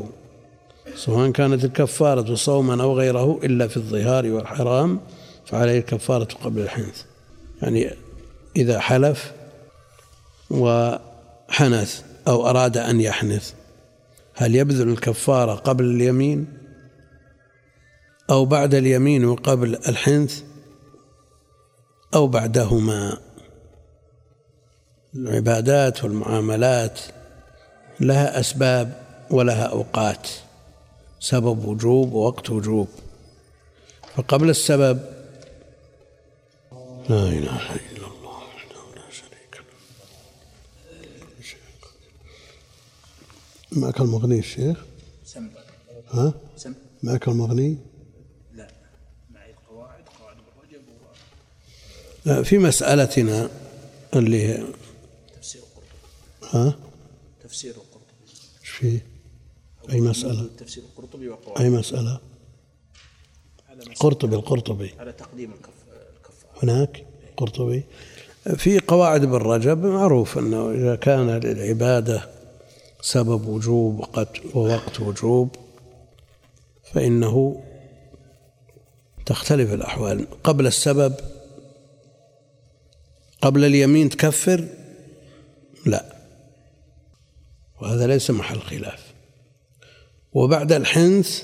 سواء 0.96 1.30
كانت 1.30 1.64
الكفارة 1.64 2.34
صوما 2.34 2.82
أو 2.82 2.98
غيره 2.98 3.40
إلا 3.44 3.68
في 3.68 3.76
الظهار 3.76 4.26
والحرام 4.26 5.00
فعليه 5.46 5.78
الكفارة 5.78 6.28
قبل 6.44 6.61
الحنث. 6.61 7.03
يعني 7.62 7.90
إذا 8.57 8.80
حلف 8.80 9.32
وحنث 10.50 12.03
أو 12.28 12.50
أراد 12.50 12.76
أن 12.76 13.00
يحنث. 13.00 13.53
هل 14.34 14.54
يبذل 14.54 14.88
الكفارة 14.88 15.54
قبل 15.54 15.84
اليمين 15.84 16.46
أو 18.30 18.44
بعد 18.44 18.74
اليمين 18.74 19.24
وقبل 19.24 19.74
الحنث 19.74 20.42
أو 22.14 22.26
بعدهما؟ 22.26 23.18
العبادات 25.14 26.04
والمعاملات 26.04 27.00
لها 28.00 28.40
أسباب 28.40 29.02
ولها 29.30 29.64
أوقات 29.64 30.28
سبب 31.20 31.64
وجوب 31.64 32.12
ووقت 32.12 32.50
وجوب. 32.50 32.88
فقبل 34.16 34.50
السبب 34.50 35.00
لا 37.08 37.28
إله 37.28 37.74
إلا 37.74 38.06
الله 38.06 38.38
وحده 38.38 38.80
لا 38.96 39.10
شريك 39.10 39.56
له 39.56 39.64
معك 43.76 44.00
المغني 44.00 44.38
الشيخ 44.38 44.84
سم. 45.24 45.48
ها؟ 46.10 46.34
سم. 46.56 46.74
معك 47.02 47.28
المغني 47.28 47.78
لا. 48.54 48.68
معي 49.34 49.50
القواعد 49.50 50.02
قواعد 50.20 50.36
الرجب 50.36 50.82
لا، 52.24 52.42
في 52.42 52.58
مسألتنا 52.58 53.50
اللي 54.16 54.42
هي 54.46 54.64
وتفسير 55.34 55.62
القرطبي 55.62 56.52
ها؟ 56.52 56.78
تفسير 57.44 57.70
القرطبي 57.70 58.12
إيش 58.60 58.68
فيه 58.70 59.06
أي 59.90 60.00
مسألة؟ 60.00 60.48
تفسير 60.58 60.84
القرطبي 60.84 61.28
وقواعد. 61.28 61.60
أي 61.62 61.70
مسألة؟ 61.70 62.20
قرطبي 64.00 64.36
القرطبي 64.36 64.94
على 64.98 65.12
تقديم 65.12 65.52
الكف 65.52 65.72
الكفار 66.16 66.50
هناك؟ 66.62 67.06
قرطبي. 67.36 67.84
في 68.56 68.78
قواعد 68.78 69.22
ابن 69.22 69.34
رجب 69.34 69.86
معروف 69.86 70.38
أنه 70.38 70.70
إذا 70.70 70.96
كان 70.96 71.30
للعبادة 71.30 72.28
سبب 73.03 73.48
وجوب 73.48 74.00
وقت 74.00 74.28
ووقت 74.55 75.00
وجوب 75.00 75.57
فإنه 76.92 77.62
تختلف 79.26 79.72
الأحوال. 79.72 80.26
قبل 80.44 80.66
السبب 80.66 81.14
قبل 83.42 83.64
اليمين 83.64 84.09
تكفر؟ 84.09 84.68
لا. 85.86 86.05
وهذا 87.80 88.07
ليس 88.07 88.30
محل 88.30 88.61
خلاف. 88.61 89.12
وبعد 90.32 90.72
الحنث 90.72 91.42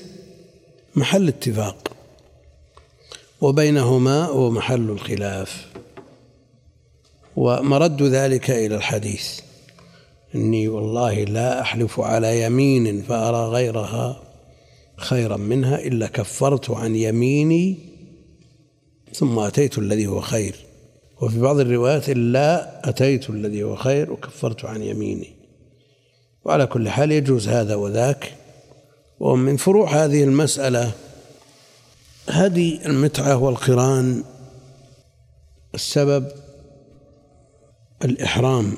محل 0.95 1.27
اتفاق. 1.27 1.91
وبينهما 3.41 4.25
هو 4.25 4.51
محل 4.51 4.89
الخلاف. 4.89 5.67
ومرد 7.35 8.03
ذلك 8.03 8.51
إلى 8.51 8.75
الحديث. 8.75 9.48
إني 10.35 10.67
والله 10.67 11.23
لا 11.23 11.61
أحلف 11.61 11.99
على 11.99 12.43
يمين 12.43 13.01
فأرى 13.01 13.47
غيرها 13.47 14.23
خيرا 14.97 15.37
منها 15.37 15.79
إلا 15.79 16.07
كفرت 16.07 16.69
عن 16.69 16.95
يميني 16.95 17.77
ثم 19.13 19.39
أتيت 19.39 19.77
الذي 19.77 20.07
هو 20.07 20.21
خير. 20.21 20.55
وفي 21.21 21.39
بعض 21.39 21.59
الروايات 21.59 22.09
إلا 22.09 22.89
أتيت 22.89 23.29
الذي 23.29 23.63
هو 23.63 23.75
خير 23.75 24.11
وكفرت 24.11 24.65
عن 24.65 24.81
يميني. 24.81 25.35
وعلى 26.45 26.67
كل 26.67 26.89
حال 26.89 27.11
يجوز 27.11 27.47
هذا 27.47 27.75
وذاك. 27.75 28.33
ومن 29.19 29.57
فروع 29.57 30.05
هذه 30.05 30.23
المسألة 30.23 30.91
هدي 32.29 32.85
المتعة 32.85 33.37
والقران 33.37 34.23
السبب 35.75 36.27
الإحرام. 38.03 38.77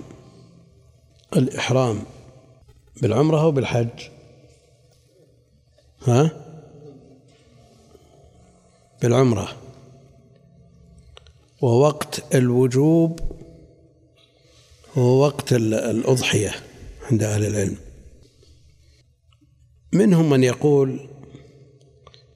الإحرام 1.36 2.04
بالعمرة 3.02 3.42
أو 3.42 3.52
بالحج؟ 3.52 3.90
ها؟ 6.02 6.32
بالعمرة. 9.02 9.58
ووقت 11.62 12.36
الوجوب 12.36 13.20
هو 14.98 15.22
وقت 15.22 15.54
ال- 15.54 15.74
الأضحية 15.74 16.54
عند 17.12 17.24
أهل 17.24 17.46
العلم. 17.46 17.78
منهم 19.94 20.30
من 20.30 20.44
يقول 20.44 21.00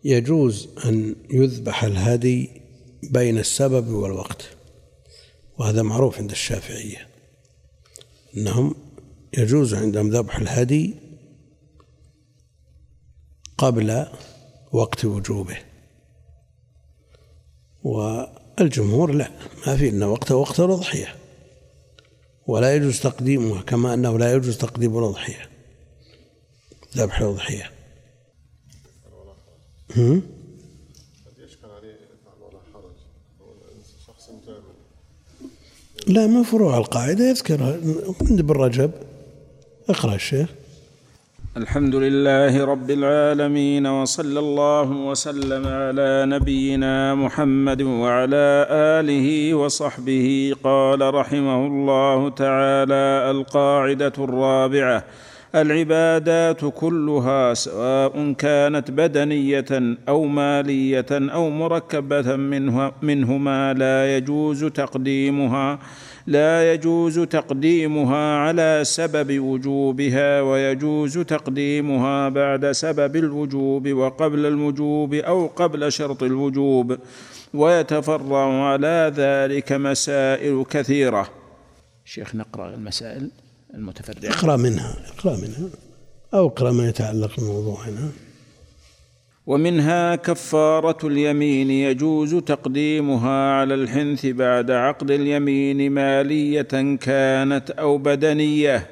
يجوز 0.04 0.70
أن 0.86 1.16
يذبح 1.30 1.84
الهدي 1.84 2.62
بين 3.04 3.38
السبب 3.38 3.88
والوقت 3.88 4.50
وهذا 5.58 5.82
معروف 5.82 6.18
عند 6.20 6.32
الشافعية. 6.32 7.08
أنهم 8.38 8.76
يجوز 9.38 9.74
عندهم 9.74 10.10
ذبح 10.10 10.38
الهدي 10.38 10.96
قبل 13.58 14.06
وقت 14.72 15.06
وجوبه. 15.06 15.58
والجمهور 17.84 19.12
لا 19.12 19.32
ما 19.68 19.78
في 19.78 19.90
إلا 19.90 20.06
وقت 20.06 20.32
وقت 20.32 20.60
الأضحية. 20.60 21.16
ولا 22.48 22.76
يجوز 22.76 23.00
تقديمها 23.00 23.62
كما 23.62 23.94
أنه 23.94 24.20
لا 24.20 24.34
يجوز 24.34 24.58
تقديم 24.58 24.98
الأضحية 24.98 25.50
ذبح 26.98 27.20
الأضحية. 27.20 27.72
لا 36.08 36.28
من 36.28 36.44
فروع 36.44 36.78
القاعدة 36.78 37.30
يذكرها. 37.30 37.80
عند 38.22 38.40
ابن 38.40 38.52
رجب 38.52 38.92
اقرأ 39.90 40.16
الشيخ. 40.16 40.50
الحمد 41.58 41.96
لله 41.96 42.66
رب 42.66 42.92
العالمين 42.92 43.88
وصلى 43.88 44.40
الله 44.40 44.90
وسلم 44.92 45.68
على 45.68 46.26
نبينا 46.26 47.16
محمد 47.16 47.82
وعلى 47.82 48.68
آله 48.72 49.54
وصحبه. 49.54 50.56
قال 50.64 51.14
رحمه 51.14 51.68
الله 51.68 52.30
تعالى 52.30 53.32
القاعدة 53.32 54.14
الرابعة 54.18 55.04
العبادات 55.56 56.66
كلها 56.66 57.54
سواء 57.54 58.34
كانت 58.34 58.92
بدنية 58.92 59.98
أو 60.10 60.26
مالية 60.26 61.12
أو 61.12 61.50
مركبة 61.50 62.36
منه 62.36 62.92
منهما 63.02 63.74
لا 63.74 64.18
يجوز 64.18 64.66
تقديمها. 64.66 65.80
لا 66.28 66.74
يجوز 66.74 67.20
تقديمها 67.20 68.38
على 68.38 68.82
سبب 68.84 69.40
وجوبها 69.40 70.42
ويجوز 70.42 71.18
تقديمها 71.18 72.30
بعد 72.30 72.72
سبب 72.72 73.16
الوجوب 73.16 73.94
وقبل 73.94 74.46
الوجوب 74.46 75.14
أو 75.14 75.48
قبل 75.48 75.92
شرط 75.92 76.24
الوجوب 76.24 76.98
ويتفرع 77.54 78.64
على 78.64 79.14
ذلك 79.16 79.72
مسائل 79.72 80.66
كثيرة. 80.70 81.30
شيخ 82.06 82.36
نقرأ 82.36 82.74
المسائل 82.74 83.32
المتفرعة. 83.74 84.32
اقرأ 84.32 84.56
منها 84.58 84.96
اقرأ 85.18 85.36
منها 85.36 85.70
أو 86.34 86.48
اقرأ 86.48 86.72
ما 86.72 86.90
يتعلق 86.90 87.40
بموضوعنا. 87.40 88.10
ومنها 89.48 90.16
كفارة 90.16 91.08
اليمين 91.08 91.72
يجوز 91.72 92.36
تقديمها 92.36 93.52
على 93.54 93.74
الحنث 93.74 94.26
بعد 94.26 94.72
عقد 94.72 95.12
اليمين 95.12 95.92
مالية 95.92 96.96
كانت 97.02 97.72
أو 97.72 97.98
بدنية. 97.98 98.88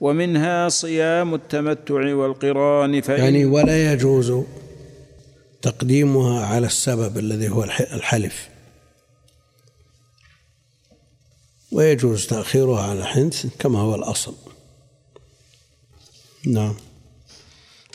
ومنها 0.00 0.68
صيام 0.68 1.34
التمتع 1.34 2.14
والقران 2.14 3.00
فإن 3.00 3.20
يعني 3.20 3.44
ولا 3.44 3.92
يجوز 3.92 4.32
تقديمها 5.62 6.46
على 6.46 6.66
السبب 6.66 7.18
الذي 7.18 7.48
هو 7.48 7.64
الح- 7.64 7.92
الحلف. 7.92 8.48
ويجوز 11.72 12.26
تأخيرها 12.26 12.82
على 12.82 12.98
الحنث 13.00 13.46
كما 13.58 13.78
هو 13.78 13.94
الأصل. 13.94 14.34
نعم. 16.46 16.74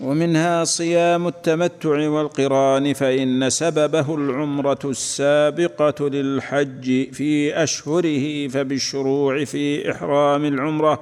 ومنها 0.01 0.63
صيام 0.63 1.27
التمتع 1.27 2.09
والقران 2.09 2.93
فإن 2.93 3.49
سببه 3.49 4.15
العمرة 4.15 4.79
السابقة 4.85 6.09
للحج 6.09 7.11
في 7.11 7.63
أشهره 7.63 8.47
فبالشروع 8.47 9.43
في 9.43 9.91
إحرام 9.91 10.45
العمرة. 10.45 11.01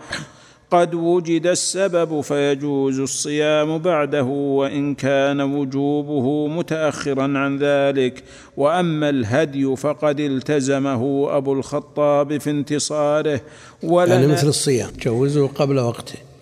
قد 0.72 0.94
وجد 0.94 1.48
السبب 1.48 2.22
فيجوز 2.22 3.00
الصيام 3.00 3.78
بعده 3.78 4.24
وإن 4.24 4.96
كان 4.96 5.42
وجوبه 5.42 6.48
متاخرا 6.48 7.24
عن 7.38 7.58
ذلك. 7.58 8.24
وأما 8.58 9.10
الهدي 9.10 9.76
فقد 9.76 10.20
التزمه 10.20 11.28
أبو 11.38 11.54
الخطاب 11.54 12.38
في 12.38 12.50
انتصاره. 12.50 13.42
ولنا 13.84 14.16
يعني 14.16 14.28
مثل 14.28 14.48
الصيام 14.48 14.90
جوزه 15.02 15.48
قبل 15.48 15.80
وقته. 15.80 16.33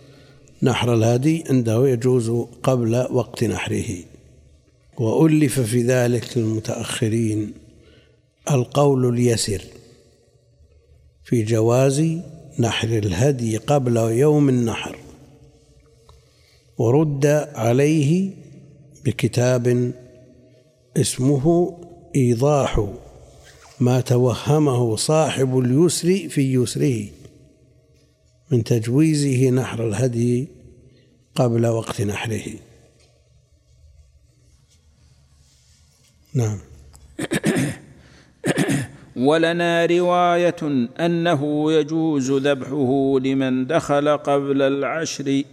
نحر 0.64 0.94
الهدي 0.94 1.44
عنده 1.50 1.90
يجوز 1.90 2.30
قبل 2.64 3.08
وقت 3.12 3.44
نحره. 3.44 3.96
وألف 4.98 5.60
في 5.60 5.82
ذلك 5.84 6.38
للمتأخرين 6.38 7.54
القول 8.52 9.14
اليسر 9.14 9.62
في 11.24 11.44
جواز 11.44 12.20
نحر 12.60 12.88
الهدي 12.88 13.58
قبل 13.58 13.98
يوم 13.98 14.50
النحر. 14.50 14.98
ورد 16.78 17.26
عليه 17.56 18.32
بكتاب 19.06 19.94
اسمه 20.98 21.78
إيضاح 22.16 22.88
ما 23.80 24.02
توهمه 24.02 24.96
صاحب 24.96 25.60
اليسر 25.60 26.30
في 26.30 26.54
يسره. 26.54 27.21
من 28.52 28.64
تجويزه 28.64 29.50
نحر 29.50 29.88
الهدي 29.88 30.48
قبل 31.36 31.68
وقت 31.68 32.02
نحره. 32.02 32.44
نعم. 36.34 36.58
ولنا 39.16 39.86
رواية 39.86 40.88
أنه 41.00 41.72
يجوز 41.72 42.32
ذبحه 42.32 43.20
لمن 43.20 43.68
دخل 43.68 44.18
قبل 44.18 44.62
العشر 44.62 45.44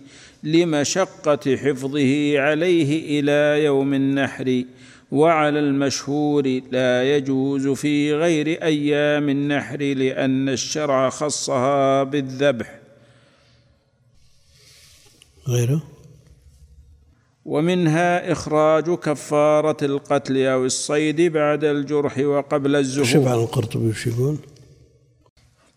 لمشقة 0.43 1.57
حفظه 1.57 2.41
عليه 2.41 3.21
إلى 3.21 3.65
يوم 3.65 3.95
النحر 3.95 4.65
وعلى 5.11 5.59
المشهور 5.59 6.61
لا 6.73 7.17
يجوز 7.17 7.69
في 7.69 8.15
غير 8.15 8.63
أيام 8.63 9.29
النحر 9.29 9.79
لأن 9.79 10.49
الشرع 10.49 11.11
خصها 11.11 12.03
بالذبح. 12.03 12.78
غيره؟ 15.49 15.81
ومنها 17.45 18.33
إخراج 18.33 18.95
كفارة 18.95 19.77
القتل 19.83 20.47
أو 20.47 20.65
الصيد 20.65 21.21
بعد 21.21 21.65
الجرح 21.65 22.19
وقبل 22.19 22.71
شوف 22.85 23.07
الزهور 23.07 23.29
على 23.29 23.43
القرطبي 23.43 23.89
وش 23.89 24.07
يقول. 24.07 24.37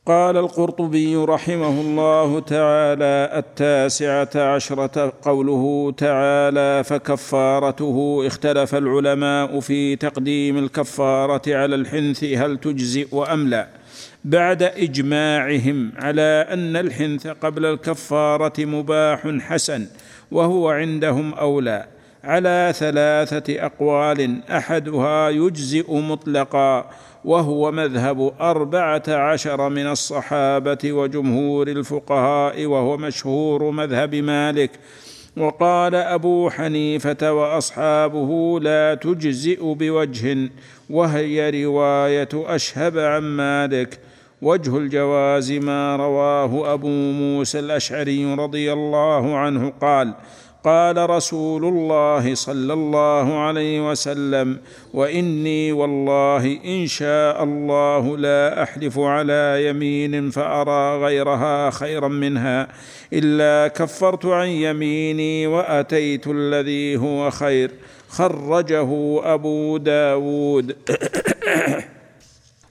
قال 0.05 0.38
القرطبي 0.38 1.15
رحمه 1.15 1.82
الله 1.82 2.39
تعالى 2.39 3.32
التاسعة 3.36 4.30
عشرة 4.36 5.13
قوله 5.22 5.91
تعالى 5.97 6.84
فكفارته 6.84 8.24
اختلف 8.28 8.76
العلماء 8.76 9.59
في 9.59 9.95
تقديم 9.95 10.57
الكفارة 10.57 11.55
على 11.55 11.76
الحنث 11.76 12.24
هل 12.24 12.57
تجزئ 12.57 13.34
أم 13.34 13.47
لا؟ 13.47 13.67
بعد 14.26 14.63
إجماعهم 14.63 15.91
على 15.97 16.45
أن 16.49 16.76
الحنث 16.76 17.28
قبل 17.28 17.65
الكفارة 17.65 18.65
مباح 18.65 19.28
حسن 19.28 19.88
وهو 20.32 20.69
عندهم 20.69 21.34
أولى. 21.34 21.86
على 22.24 22.74
ثلاثة 22.76 23.65
أقوال 23.65 24.39
أحدها 24.49 25.30
يجزئ 25.30 25.93
مطلقا 25.93 26.89
وهو 27.26 27.72
مذهب 27.72 28.34
أربعة 28.41 29.03
عشر 29.07 29.69
من 29.69 29.88
الصحابة 29.88 30.91
وجمهور 30.91 31.67
الفقهاء 31.67 32.65
وهو 32.65 32.97
مشهور 32.97 33.72
مذهب 33.72 34.15
مالك. 34.15 34.72
وقال 35.38 35.95
أبو 35.95 36.49
حنيفة 36.49 37.34
وأصحابه 37.34 38.59
لا 38.59 38.95
تجزئ 38.95 39.74
بوجه 39.74 40.49
وهي 40.89 41.63
رواية 41.63 42.30
أشهب 42.34 42.97
عن 42.97 43.22
مالك. 43.22 43.99
وجه 44.42 44.78
الجواز 44.78 45.52
ما 45.52 45.96
رواه 45.96 46.74
أبو 46.74 46.88
موسى 46.89 47.60
الأشعري 47.60 48.34
رضي 48.34 48.74
الله 48.74 49.38
عنه 49.38 49.74
قال 49.82 50.14
قال 50.64 51.10
رسول 51.10 51.66
الله 51.66 52.36
صلى 52.36 52.74
الله 52.74 53.39
عليه 53.39 53.92
وسلم 53.92 54.60
وإني 54.94 55.72
والله 55.72 56.60
إن 56.66 56.88
شاء 56.88 57.44
الله 57.44 58.18
لا 58.18 58.64
أحلف 58.64 59.00
على 59.00 59.68
يمين 59.68 60.30
فأرى 60.30 61.04
غيرها 61.06 61.70
خيرا 61.70 62.08
منها 62.08 62.68
إلا 63.14 63.68
كفرت 63.68 64.26
عن 64.26 64.48
يميني 64.48 65.48
وأتيت 65.48 66.28
الذي 66.28 66.98
هو 66.98 67.30
خير 67.30 67.72
خرجه 68.10 69.20
أبو 69.34 69.78
داود. 69.78 70.76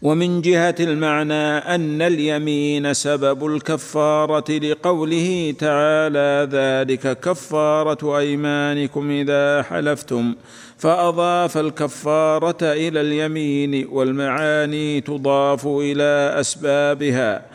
ومن 0.03 0.41
جهة 0.41 0.75
المعنى 0.81 1.59
أن 1.75 2.03
اليمين 2.03 2.93
سبب 2.95 3.47
الكفارة 3.47 4.53
لقوله 4.53 5.55
تعالى 5.59 6.49
ذلك 6.53 7.21
كفارة 7.21 8.19
أيمانكم 8.19 9.11
إذا 9.11 9.63
حلفتم 9.63 10.35
فأضاف 10.79 11.59
الكفارة 11.59 12.59
إلى 12.63 13.01
اليمين 13.01 13.89
والمعاني 13.91 15.01
تضاف 15.01 15.67
إلى 15.67 16.41
أسبابها. 16.41 17.47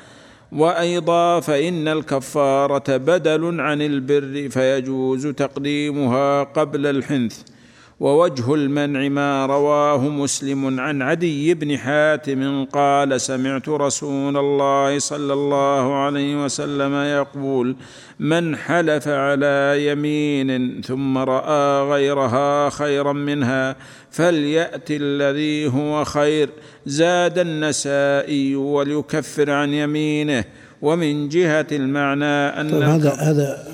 وأيضا 0.52 1.40
فان 1.40 1.88
الكفارة 1.88 2.98
بدل 2.98 3.62
عن 3.62 3.82
البر 3.82 4.50
فيجوز 4.50 5.28
تقديمها 5.28 6.44
قبل 6.44 6.86
الحنث. 6.86 7.55
ووجه 8.00 8.54
المنع 8.54 9.10
ما 9.10 9.46
رواه 9.46 10.10
مسلم 10.10 10.80
عن 10.80 11.02
عدي 11.02 11.54
بن 11.54 11.78
حاتم 11.78 12.66
قال 12.66 13.22
سمعت 13.22 13.70
رسول 13.70 14.38
الله 14.38 15.00
صلى 15.00 15.34
الله 15.34 15.94
عليه 15.96 16.46
وسلم 16.46 16.94
يقول 16.94 17.76
من 18.20 18.56
حلف 18.56 19.08
على 19.08 19.88
يمين 19.88 20.82
ثم 20.82 21.18
رأى 21.18 21.90
غيرها 21.90 22.70
خيرا 22.70 23.14
منها 23.14 23.76
فليأت 24.12 24.92
الذي 24.92 25.68
هو 25.68 26.04
خير 26.04 26.50
زاد 26.86 27.40
النسائي 27.40 28.56
وليكفر 28.56 29.52
عن 29.52 29.74
يمينه 29.74 30.44
ومن 30.82 31.30
جهة 31.30 31.68
المعنى 31.72 32.26
أن 32.26 32.70
طيب 32.72 32.84
هذا 32.84 33.14
هذا 33.14 33.68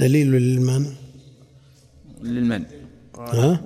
دليل 0.00 0.32
للمنع؟ 0.32 0.90
للمنع. 2.22 2.75
ها؟ 3.18 3.60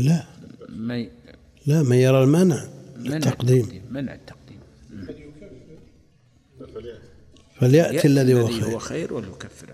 لا. 0.00 0.24
ما 0.68 1.06
لا 1.66 1.82
من 1.82 1.96
يرى 1.96 2.22
المنع 2.22 2.64
منع 2.96 3.16
التقديم. 3.16 3.82
منع 3.90 4.14
التقديم. 4.14 4.60
فليأتي 7.60 8.08
الذي 8.08 8.34
هو 8.34 8.46
هو 8.46 8.48
خير. 8.48 8.78
خير 8.78 9.14
وليكفر 9.14 9.66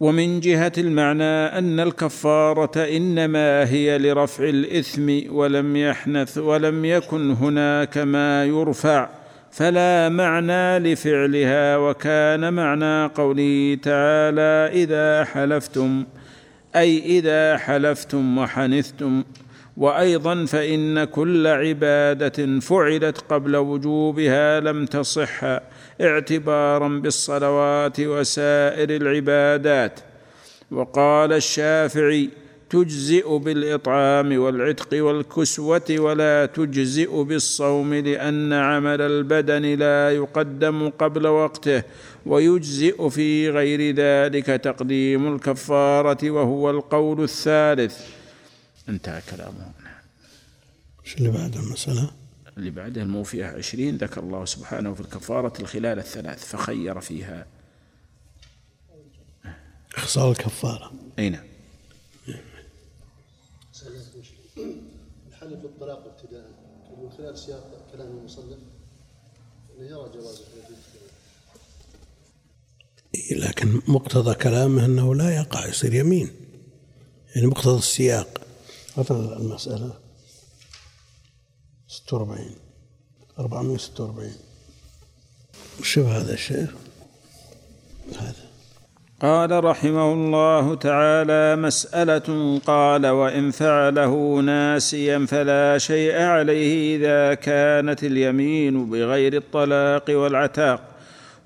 ومن 0.00 0.40
جهة 0.40 0.72
المعنى 0.78 1.58
أن 1.58 1.80
الكفارة 1.80 2.96
إنما 2.96 3.70
هي 3.70 3.98
لرفع 3.98 4.44
الإثم 4.44 5.34
ولم 5.34 5.76
يحنث 5.76 6.38
ولم 6.38 6.84
يكن 6.84 7.30
هناك 7.30 7.98
ما 7.98 8.44
يرفع 8.44 9.08
فلا 9.50 10.08
معنى 10.08 10.78
لفعلها 10.78 11.76
وكان 11.76 12.52
معنى 12.52 13.06
قوله 13.06 13.78
تعالى 13.82 14.82
إذا 14.82 15.24
حلفتم. 15.24 16.04
أي 16.76 17.18
إذا 17.18 17.56
حلفتم 17.56 18.38
وحنثتم 18.38 19.22
وأيضا 19.76 20.44
فإن 20.44 21.04
كل 21.04 21.46
عبادة 21.46 22.60
فعلت 22.60 23.24
قبل 23.28 23.56
وجوبها 23.56 24.60
لم 24.60 24.86
تصح 24.86 25.44
اعتبارا 26.00 26.88
بالصلوات 26.88 28.00
وسائر 28.00 28.90
العبادات. 28.90 30.00
وقال 30.70 31.32
الشافعي 31.32 32.30
تجزئ 32.70 33.38
بالإطعام 33.38 34.38
والعتق 34.38 35.04
والكسوة 35.04 35.90
ولا 35.90 36.46
تجزئ 36.46 37.22
بالصوم 37.22 37.94
لأن 37.94 38.52
عمل 38.52 39.00
البدن 39.00 39.62
لا 39.62 40.10
يقدم 40.10 40.88
قبل 40.88 41.26
وقته. 41.26 41.82
ويجزئ 42.26 43.08
في 43.08 43.50
غير 43.50 43.94
ذلك 43.94 44.46
تقديم 44.46 45.34
الكفارة 45.34 46.30
وهو 46.30 46.70
القول 46.70 47.24
الثالث. 47.24 48.00
انتهى 48.88 49.22
كلامه. 49.30 49.72
نعم. 49.84 49.94
إيش 51.04 51.16
اللي 51.16 51.30
بعد 51.30 51.56
المسألة؟ 51.56 52.10
اللي 52.58 52.70
بعده 52.70 53.02
الموفئة 53.02 53.46
عشرين 53.46 53.96
ذكر 53.96 54.20
الله 54.20 54.44
سبحانه 54.44 54.94
في 54.94 55.00
الكفارة 55.00 55.52
الخلال 55.60 55.98
الثلاث 55.98 56.44
فخير 56.44 57.00
فيها. 57.00 57.46
إخصار 59.96 60.30
الكفارة. 60.30 60.92
أي 61.18 61.30
نعم. 61.30 61.44
الحل 65.28 65.60
في 65.60 65.64
الطلاق 65.64 66.04
ابتداء 66.06 66.50
من 67.02 67.10
خلال 67.10 67.38
سياق 67.38 67.88
كلام 67.92 68.06
المصنف 68.06 68.58
إنه 69.78 69.86
يرى 69.86 70.10
جواز 70.14 70.40
الحديث. 70.40 70.78
إيه، 70.94 71.13
لكن 73.30 73.80
مقتضى 73.88 74.34
كلامه 74.34 74.84
أنه 74.84 75.14
لا 75.14 75.36
يقع 75.36 75.66
يصير 75.66 75.94
يمين. 75.94 76.30
يعني 77.34 77.46
مقتضى 77.46 77.78
السياق. 77.78 78.40
مثلا 78.96 79.36
المسألة 79.36 79.92
46 81.88 82.56
446 83.38 84.32
شوف 85.82 86.06
هذا 86.06 86.32
الشيخ. 86.32 86.70
هذا. 88.18 88.44
قال 89.22 89.64
رحمه 89.64 90.12
الله 90.12 90.74
تعالى 90.74 91.56
مسألة 91.56 92.58
قال 92.58 93.06
وإن 93.06 93.50
فعله 93.50 94.40
ناسيا 94.40 95.26
فلا 95.26 95.78
شيء 95.78 96.16
عليه 96.16 96.96
إذا 96.96 97.34
كانت 97.34 98.04
اليمين 98.04 98.90
بغير 98.90 99.36
الطلاق 99.36 100.04
والعتاق. 100.08 100.93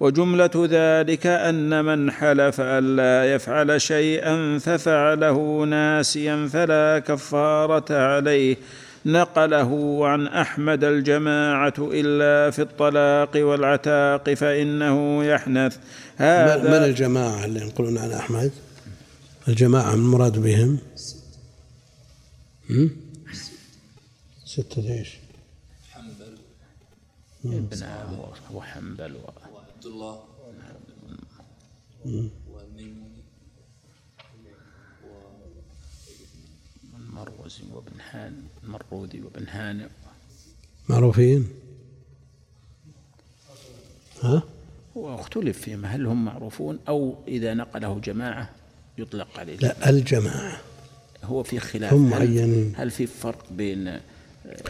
وجملة 0.00 0.50
ذلك 0.56 1.26
أن 1.26 1.84
من 1.84 2.10
حلف 2.10 2.60
ألا 2.60 3.34
يفعل 3.34 3.80
شيئا 3.80 4.58
ففعله 4.58 5.64
ناسيا 5.64 6.48
فلا 6.52 6.98
كفارة 6.98 7.94
عليه. 7.94 8.56
نقله 9.06 10.00
عن 10.08 10.26
أحمد 10.26 10.84
الجماعة 10.84 11.74
إلا 11.78 12.50
في 12.50 12.62
الطلاق 12.62 13.30
والعتاق 13.36 14.34
فإنه 14.34 15.24
يحنث. 15.24 15.76
من 15.76 15.84
هذا 16.26 16.86
الجماعة 16.86 17.44
اللي 17.44 17.60
ينقلون 17.60 17.98
عن 17.98 18.10
أحمد؟ 18.12 18.52
الجماعة 19.48 19.94
من 19.96 20.02
المراد 20.02 20.38
بهم؟ 20.38 20.78
هم؟ 22.70 22.90
ستة 24.44 24.98
إيش؟ 24.98 25.16
حنبل. 25.92 26.38
ابن 27.44 27.82
أبو 28.50 28.60
حنبل 28.60 29.12
و- 29.12 29.47
الله 29.88 30.24
والميموني 32.52 33.22
المروزي 36.96 37.62
وابن 37.72 38.00
هان 38.10 38.42
المرودي 38.64 39.22
وابن 39.22 39.48
هانئ. 39.48 39.88
معروفين؟ 40.88 41.48
ها؟ 44.22 44.42
واختلف 44.94 45.60
فيهم 45.60 45.84
هل 45.84 46.06
هم 46.06 46.24
معروفون 46.24 46.78
أو 46.88 47.16
إذا 47.28 47.54
نقله 47.54 48.00
جماعة 48.00 48.50
يطلق 48.98 49.38
عليه؟ 49.38 49.56
لا 49.56 49.90
الجماعة. 49.90 50.60
هو 51.24 51.42
في 51.42 51.60
خلاف. 51.60 51.92
هم 51.92 52.04
هل, 52.04 52.10
معينين. 52.10 52.72
هل 52.76 52.90
في 52.90 53.06
فرق 53.06 53.52
بين 53.52 54.00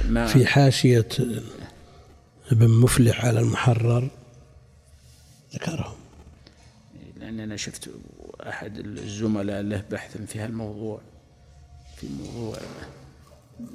ما 0.09 0.27
في 0.27 0.47
حاشية 0.47 1.09
ابن 2.53 2.69
مفلح 2.71 3.25
على 3.25 3.41
المحرر؟ 3.41 4.11
ذكرهم. 5.55 5.97
لأن 7.17 7.41
أنا 7.41 7.57
شفت 7.57 7.91
أحد 8.49 8.79
الزملاء 8.79 9.63
له 9.63 9.85
بحث 9.91 10.17
في 10.17 10.39
هالموضوع 10.39 11.01
في 11.97 12.07
موضوع 12.09 12.57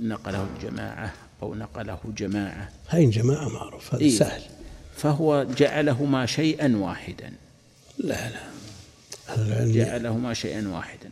نقله 0.01 0.47
الجماعة 0.55 1.13
أو 1.41 1.55
نقله 1.55 1.99
جماعة. 2.17 2.69
هاي 2.89 3.05
جماعة 3.05 3.49
معروف 3.49 3.95
هذا 3.95 4.03
إيه. 4.03 4.17
سهل. 4.17 4.41
فهو 4.95 5.43
جعلهما 5.57 6.25
شيئا 6.25 6.77
واحدا. 6.77 7.33
لا 7.97 8.29
لا. 8.29 8.39
العلم 9.37 9.71
جعلهما 9.71 10.33
شيئا 10.33 10.67
واحدا. 10.67 11.09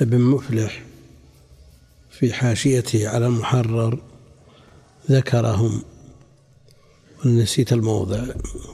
ابن 0.00 0.20
مفلح 0.20 0.82
في 2.10 2.32
حاشيته 2.32 3.08
على 3.08 3.26
المحرر 3.26 3.98
ذكرهم. 5.10 5.82
ونسيت 7.24 7.72
الموضع 7.72 8.24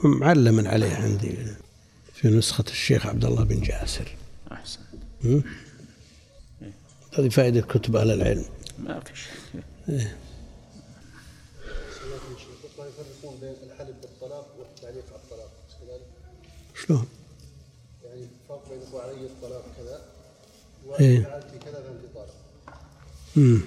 معلما 0.03 0.69
عليه 0.69 0.93
عندي 0.95 1.37
في 2.13 2.27
نسخة 2.27 2.63
الشيخ 2.67 3.05
عبد 3.05 3.25
الله 3.25 3.43
بن 3.43 3.61
جاسر 3.61 4.15
أحسن? 4.51 4.79
هذه 7.13 7.29
فائدة 7.29 7.61
كتب 7.61 7.95
أهل 7.95 8.11
العلم 8.11 8.45
ما 8.79 8.99
في 8.99 9.11
شيء 9.15 9.61
لا 9.87 9.95
يفرقون 12.85 13.37
بين 13.41 13.53
الحلف 13.71 13.95
بالطلاق 14.01 14.55
والتعليق 14.59 15.05
على 15.09 15.19
الطلاق 15.23 15.51
بس 15.67 15.75
كذلك 15.81 16.07
شلون؟ 16.85 17.07
يعني 18.05 18.27
فرق 18.49 18.69
بين 18.69 18.79
يقول 18.81 19.01
علي 19.01 19.25
الطلاق 19.25 19.65
كذا 19.77 20.01
إيه. 20.99 21.19
وفعلت 21.19 21.45
كذا 21.65 21.73
فانت 21.73 22.15
طالق 22.15 22.33
مم. 23.35 23.61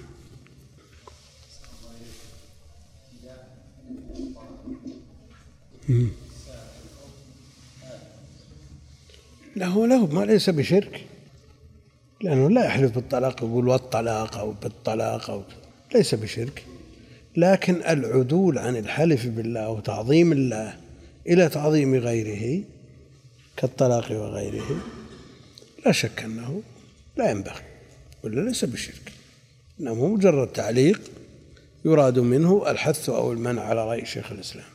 لا 9.57 9.67
هو 9.67 9.85
له 9.85 10.07
ما 10.07 10.25
ليس 10.25 10.51
بشرك. 10.51 11.07
لأنه 12.21 12.51
لا 12.51 12.65
يحلف 12.65 12.95
بالطلاق 12.95 13.43
يقول 13.43 13.69
والطلاق 13.69 14.37
أو 14.37 14.53
بالطلاق 14.63 15.31
أو 15.31 15.43
ليس 15.95 16.15
بشرك. 16.15 16.65
لكن 17.37 17.75
العدول 17.75 18.59
عن 18.59 18.77
الحلف 18.77 19.27
بالله 19.27 19.69
وتعظيم 19.69 20.33
الله 20.33 20.77
إلى 21.27 21.49
تعظيم 21.49 21.95
غيره 21.95 22.65
كالطلاق 23.57 24.13
وغيره 24.13 24.81
لا 25.87 25.93
شك 25.93 26.23
أنه 26.23 26.63
لا 27.17 27.31
ينبغي 27.31 27.63
ولا 28.25 28.41
ليس 28.41 28.65
بشرك. 28.65 29.13
إنما 29.81 30.09
مجرد 30.09 30.49
تعليق 30.49 31.01
يراد 31.85 32.19
منه 32.19 32.71
الحث 32.71 33.09
أو 33.09 33.33
المنع 33.33 33.63
على 33.63 33.89
رأي 33.89 34.07
شيخ 34.07 34.33
الإسلام. 34.33 34.72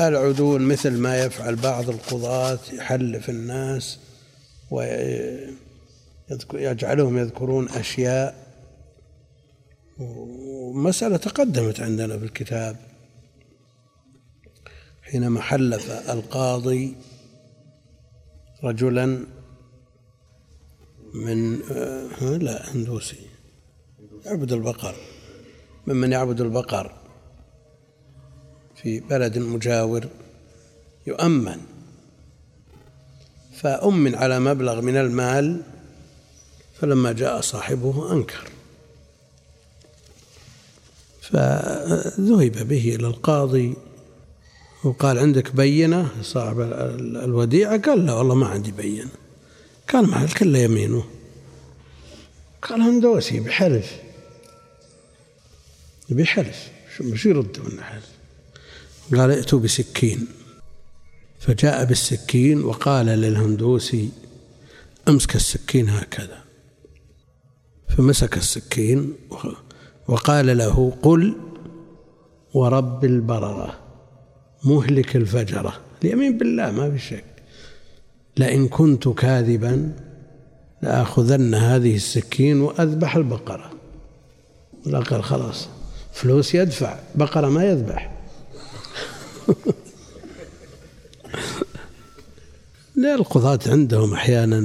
العدول 0.00 0.62
مثل 0.62 0.98
ما 0.98 1.18
يفعل 1.24 1.56
بعض 1.56 1.90
القضاة 1.90 2.58
يحلف 2.72 3.30
الناس 3.30 3.98
ويجعلهم 6.52 7.18
يذكرون 7.18 7.68
أشياء. 7.68 8.44
ومسألة 9.98 11.16
تقدمت 11.16 11.80
عندنا 11.80 12.18
في 12.18 12.24
الكتاب. 12.24 12.76
حينما 15.02 15.40
حلف 15.40 15.90
القاضي 15.90 16.96
رجلا 18.64 19.26
من 21.14 21.62
آه، 21.62 22.36
لا 22.36 22.74
هندوسي. 22.74 23.26
يعبد 24.26 24.52
البقر. 24.52 24.94
ممن 25.86 26.12
يعبد 26.12 26.40
البقر. 26.40 27.03
في 28.84 29.00
بلد 29.00 29.38
مجاور 29.38 30.08
يؤمن. 31.06 31.60
فأمن 33.60 34.14
على 34.14 34.40
مبلغ 34.40 34.80
من 34.80 34.96
المال 34.96 35.62
فلما 36.80 37.12
جاء 37.12 37.40
صاحبه 37.40 38.12
أنكر. 38.12 38.48
فذهب 41.20 42.68
به 42.68 42.94
إلى 42.94 43.06
القاضي 43.06 43.74
وقال 44.84 45.18
عندك 45.18 45.54
بينة؟ 45.54 46.08
صاحب 46.22 46.60
ال- 46.60 47.16
الوديعة 47.16 47.80
قال 47.80 48.06
لا 48.06 48.12
والله 48.12 48.34
ما 48.34 48.46
عندي 48.46 48.72
بينة. 48.72 49.10
قال 49.92 50.06
ما 50.06 50.26
كله 50.26 50.58
يمينه. 50.58 51.04
قال 52.62 52.80
هندوسي 52.80 53.40
بحلف. 53.40 53.92
بحلف 56.08 56.68
شو 57.14 57.28
يرد 57.28 57.58
من 57.58 57.82
حلف. 57.82 58.13
قال 59.10 59.30
ائتوا 59.30 59.58
بسكين. 59.58 60.26
فجاء 61.38 61.84
بالسكين 61.84 62.64
وقال 62.64 63.06
للهندوسي 63.06 64.08
أمسك 65.08 65.36
السكين 65.36 65.88
هكذا. 65.88 66.44
فمسك 67.88 68.36
السكين 68.36 69.12
وقال 70.08 70.58
له 70.58 70.92
قل 71.02 71.34
ورب 72.54 73.04
البررة 73.04 73.78
مهلك 74.64 75.16
الفجرة. 75.16 75.80
اليمين 76.04 76.38
بالله 76.38 76.70
ما 76.70 76.90
في 76.90 76.98
شك. 76.98 77.24
لئن 78.36 78.68
كنت 78.68 79.08
كاذبا 79.08 79.92
لآخذن 80.82 81.54
هذه 81.54 81.96
السكين 81.96 82.60
وأذبح 82.60 83.16
البقرة. 83.16 83.70
قال 84.92 85.24
خلاص 85.24 85.68
فلوس 86.12 86.54
يدفع 86.54 86.98
بقرة 87.14 87.48
ما 87.48 87.64
يذبح. 87.64 88.13
لا 92.96 93.14
القضاة 93.14 93.58
عندهم 93.66 94.14
أحيانا 94.14 94.60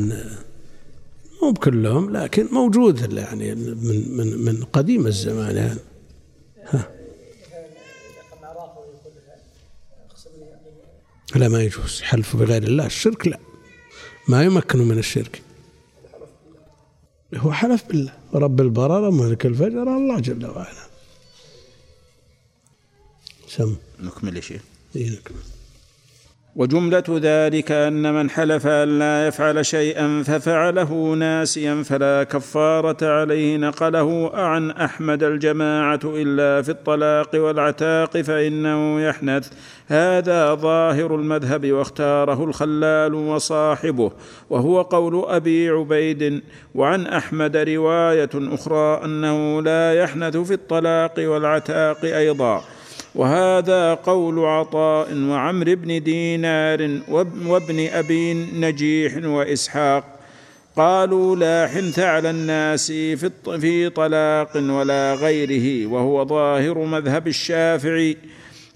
مو 1.42 1.52
بكلهم 1.52 2.18
لكن 2.18 2.46
موجود 2.52 3.14
يعني 3.14 3.56
من 3.56 4.18
من 4.18 4.46
من 4.46 4.64
قديم 4.64 5.08
الزمان 5.08 5.56
يعني. 5.56 5.80
لا 11.36 11.48
ما 11.48 11.64
يجوز 11.64 12.02
حلف 12.02 12.36
بغير 12.36 12.64
الله. 12.64 12.86
الشرك 12.86 13.28
لا. 13.28 13.40
ما 14.28 14.44
يمكن 14.44 14.80
من 14.80 14.98
الشرك. 14.98 15.42
هو 17.36 17.52
حلف 17.52 17.84
بالله. 17.88 18.14
رب 18.34 18.62
البررة 18.62 19.10
ملك 19.10 19.46
الفجر 19.46 19.84
الله 19.84 20.20
جل 20.20 20.46
وعلا. 20.46 20.89
سم. 23.50 23.76
نكمل 24.04 24.36
يا 24.36 24.42
شيخ. 24.42 24.62
إيه 24.96 25.10
نكمل. 25.10 25.38
وجملة 26.56 27.04
ذلك 27.10 27.72
أن 27.72 28.14
من 28.14 28.30
حلف 28.30 28.68
أن 28.68 29.00
لا 29.00 29.28
يفعل 29.28 29.66
شيئا 29.66 30.24
ففعله 30.24 31.14
ناسيا 31.14 31.84
فلا 31.84 32.24
كفارة 32.24 33.06
عليه. 33.20 33.58
نقله 33.58 34.32
عن 34.34 34.72
أحمد 34.72 35.24
الجماعة 35.24 36.00
إلا 36.06 36.62
في 36.62 36.70
الطلاق 36.70 37.30
والعتاق 37.36 38.22
فإنه 38.22 39.02
يحنث. 39.02 39.50
هذا 39.88 40.54
ظاهر 40.54 41.16
المذهب 41.16 41.72
واختاره 41.72 42.44
الخلال 42.44 43.14
وصاحبه. 43.14 44.12
وهو 44.50 44.82
قول 44.82 45.26
أبي 45.28 45.70
عبيد. 45.70 46.44
وعن 46.76 47.08
أحمد 47.08 47.58
رواية 47.58 48.30
أخرى 48.34 49.06
أنه 49.06 49.62
لا 49.62 49.94
يحنث 49.94 50.38
في 50.38 50.54
الطلاق 50.54 51.14
والعتاق 51.18 52.06
أيضا. 52.06 52.64
وهذا 53.16 53.94
قول 53.94 54.40
عطاء 54.40 55.08
وعمرو 55.14 55.76
بن 55.76 56.04
دينار 56.04 57.00
واب- 57.08 57.46
وابن 57.48 57.88
أبي 57.88 58.34
نجيح 58.34 59.18
وإسحاق. 59.26 60.20
قالوا 60.78 61.36
لا 61.36 61.68
حنث 61.68 62.00
على 62.00 62.30
الناس 62.30 62.92
في 63.62 63.90
طلاق 63.90 64.58
ولا 64.58 65.14
غيره 65.14 65.88
وهو 65.88 66.26
ظاهر 66.26 66.78
مذهب 66.86 67.28
الشافعي. 67.28 68.18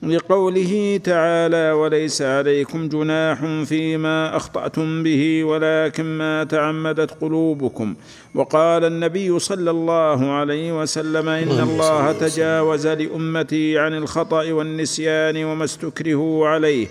لقوله 0.04 1.00
تعالى 1.04 1.72
وليس 1.72 2.22
عليكم 2.22 2.90
جناح 2.90 3.46
فيما 3.66 4.38
أخطأتم 4.38 5.04
به 5.04 5.44
ولكن 5.44 6.04
ما 6.04 6.44
تعمدت 6.44 7.12
قلوبكم 7.12 7.96
وقال 8.36 8.86
النبي 8.86 9.40
صلى 9.40 9.72
الله 9.72 10.32
عليه 10.32 10.82
وسلم 10.82 11.30
إن 11.30 11.60
الله 11.60 12.12
تجاوز 12.12 12.88
لأمتي 12.88 13.80
عن 13.80 13.94
الخطأ 13.94 14.52
والنسيان 14.52 15.44
وما 15.44 15.64
استكرهوا 15.64 16.48
عليه 16.48 16.88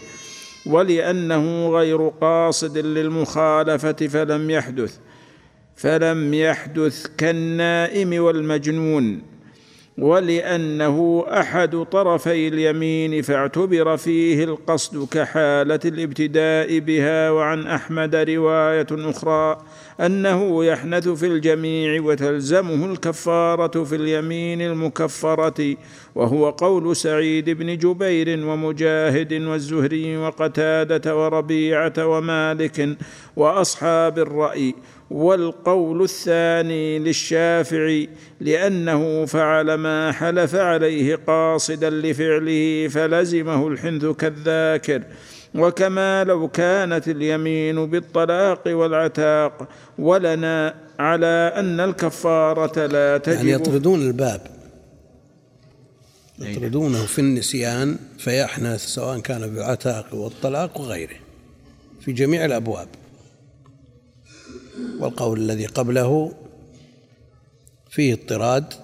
ولأنه 0.66 1.68
غير 1.68 2.08
قاصد 2.08 2.78
للمخالفة 2.78 3.92
فلم 3.92 4.50
يحدث 4.50 4.96
فلم 5.76 6.34
يحدث 6.34 7.06
كالنائم 7.18 8.22
والمجنون 8.22 9.31
ولأنه 9.98 11.24
أحد 11.28 11.76
طرفي 11.76 12.48
اليمين 12.48 13.22
فاعتبر 13.22 13.96
فيه 13.96 14.44
القصد 14.44 15.08
كحالة 15.08 15.80
الابتداء 15.84 16.78
بها 16.78 17.30
وعن 17.30 17.66
أحمد 17.66 18.14
رواية 18.16 18.86
أخرى 18.90 19.58
أنه 20.00 20.64
يحنث 20.64 21.08
في 21.08 21.26
الجميع 21.26 22.02
وتلزمه 22.02 22.92
الكفارة 22.92 23.84
في 23.84 23.96
اليمين 23.96 24.62
المكفرة 24.62 25.76
وهو 26.14 26.50
قول 26.50 26.96
سعيد 26.96 27.50
بن 27.50 27.78
جبير 27.78 28.46
ومجاهد 28.46 29.32
والزهري 29.32 30.16
وقتادة 30.16 31.16
وربيعة 31.16 31.92
ومالك 31.98 32.96
وأصحاب 33.36 34.18
الرأي. 34.18 34.74
والقول 35.12 36.02
الثاني 36.02 36.98
للشافعي 36.98 38.08
لأنه 38.40 39.24
فعل 39.24 39.74
ما 39.74 40.12
حلف 40.12 40.54
عليه 40.54 41.16
قاصدا 41.26 41.90
لفعله 41.90 42.88
فلزمه 42.88 43.68
الحنث 43.68 44.04
كالذاكر. 44.04 45.02
وكما 45.54 46.24
لو 46.24 46.48
كانت 46.48 47.08
اليمين 47.08 47.86
بالطلاق 47.86 48.62
والعتاق 48.66 49.68
ولنا 49.98 50.74
على 50.98 51.52
أن 51.56 51.80
الكفارة 51.80 52.86
لا 52.86 53.18
تجب 53.18 53.36
يعني 53.36 53.50
يطردون 53.50 54.02
الباب. 54.02 54.40
يطردونه 56.38 57.06
في 57.06 57.18
النسيان 57.18 57.96
فيحنث 58.18 58.86
سواء 58.86 59.18
كان 59.18 59.54
بالعتاق 59.54 60.14
والطلاق 60.14 60.80
وغيره 60.80 61.16
في 62.00 62.12
جميع 62.12 62.44
الأبواب. 62.44 62.88
والقول 64.98 65.40
الذي 65.40 65.66
قبله 65.66 66.32
فيه 67.90 68.12
اضطراد 68.14 68.74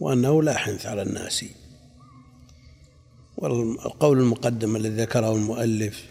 وأنه 0.00 0.42
لا 0.42 0.56
حنث 0.56 0.86
على 0.86 1.02
الناس. 1.02 1.44
والقول 3.36 4.18
المقدم 4.18 4.76
الذي 4.76 4.96
ذكره 5.02 5.32
المؤلف 5.32 6.04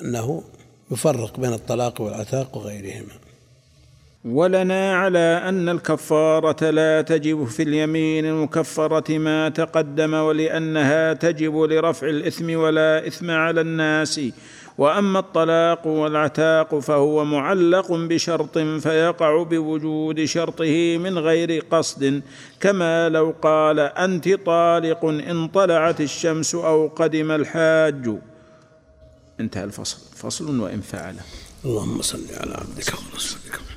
أنه 0.00 0.42
يفرق 0.90 1.40
بين 1.40 1.52
الطلاق 1.52 2.00
والعتاق 2.00 2.56
وغيرهما. 2.56 3.12
ولنا 4.24 4.96
على 4.96 5.42
أن 5.48 5.68
الكفارة 5.68 6.70
لا 6.70 7.02
تجب 7.02 7.44
في 7.44 7.62
اليمين 7.62 8.26
المكفرة 8.26 9.18
ما 9.18 9.48
تقدم 9.48 10.14
ولأنها 10.14 11.12
تجب 11.12 11.56
لرفع 11.56 12.08
الإثم 12.08 12.56
ولا 12.56 13.06
إثم 13.06 13.30
على 13.30 13.60
الناس. 13.60 14.20
وأما 14.78 15.18
الطلاق 15.18 15.86
والعتاق 15.86 16.78
فهو 16.78 17.24
معلق 17.24 17.92
بشرط 17.92 18.58
فيقع 18.58 19.42
بوجود 19.42 20.24
شرطه 20.24 20.98
من 20.98 21.18
غير 21.18 21.64
قصد 21.70 22.22
كما 22.60 23.08
لو 23.08 23.34
قال 23.42 23.80
أنت 23.80 24.28
طالق 24.28 25.04
إن 25.04 25.48
طلعت 25.48 26.00
الشمس 26.00 26.54
أو 26.54 26.88
قدم 26.88 27.30
الحاج. 27.30 28.10
انتهى 29.40 29.64
الفصل. 29.64 29.98
فصل 30.16 30.60
وإن 30.60 30.80
فعل. 30.80 31.16
اللهم 31.64 32.02
صل 32.02 32.26
على 32.40 32.54
عبدك 32.54 32.92
ورسولك. 33.12 33.71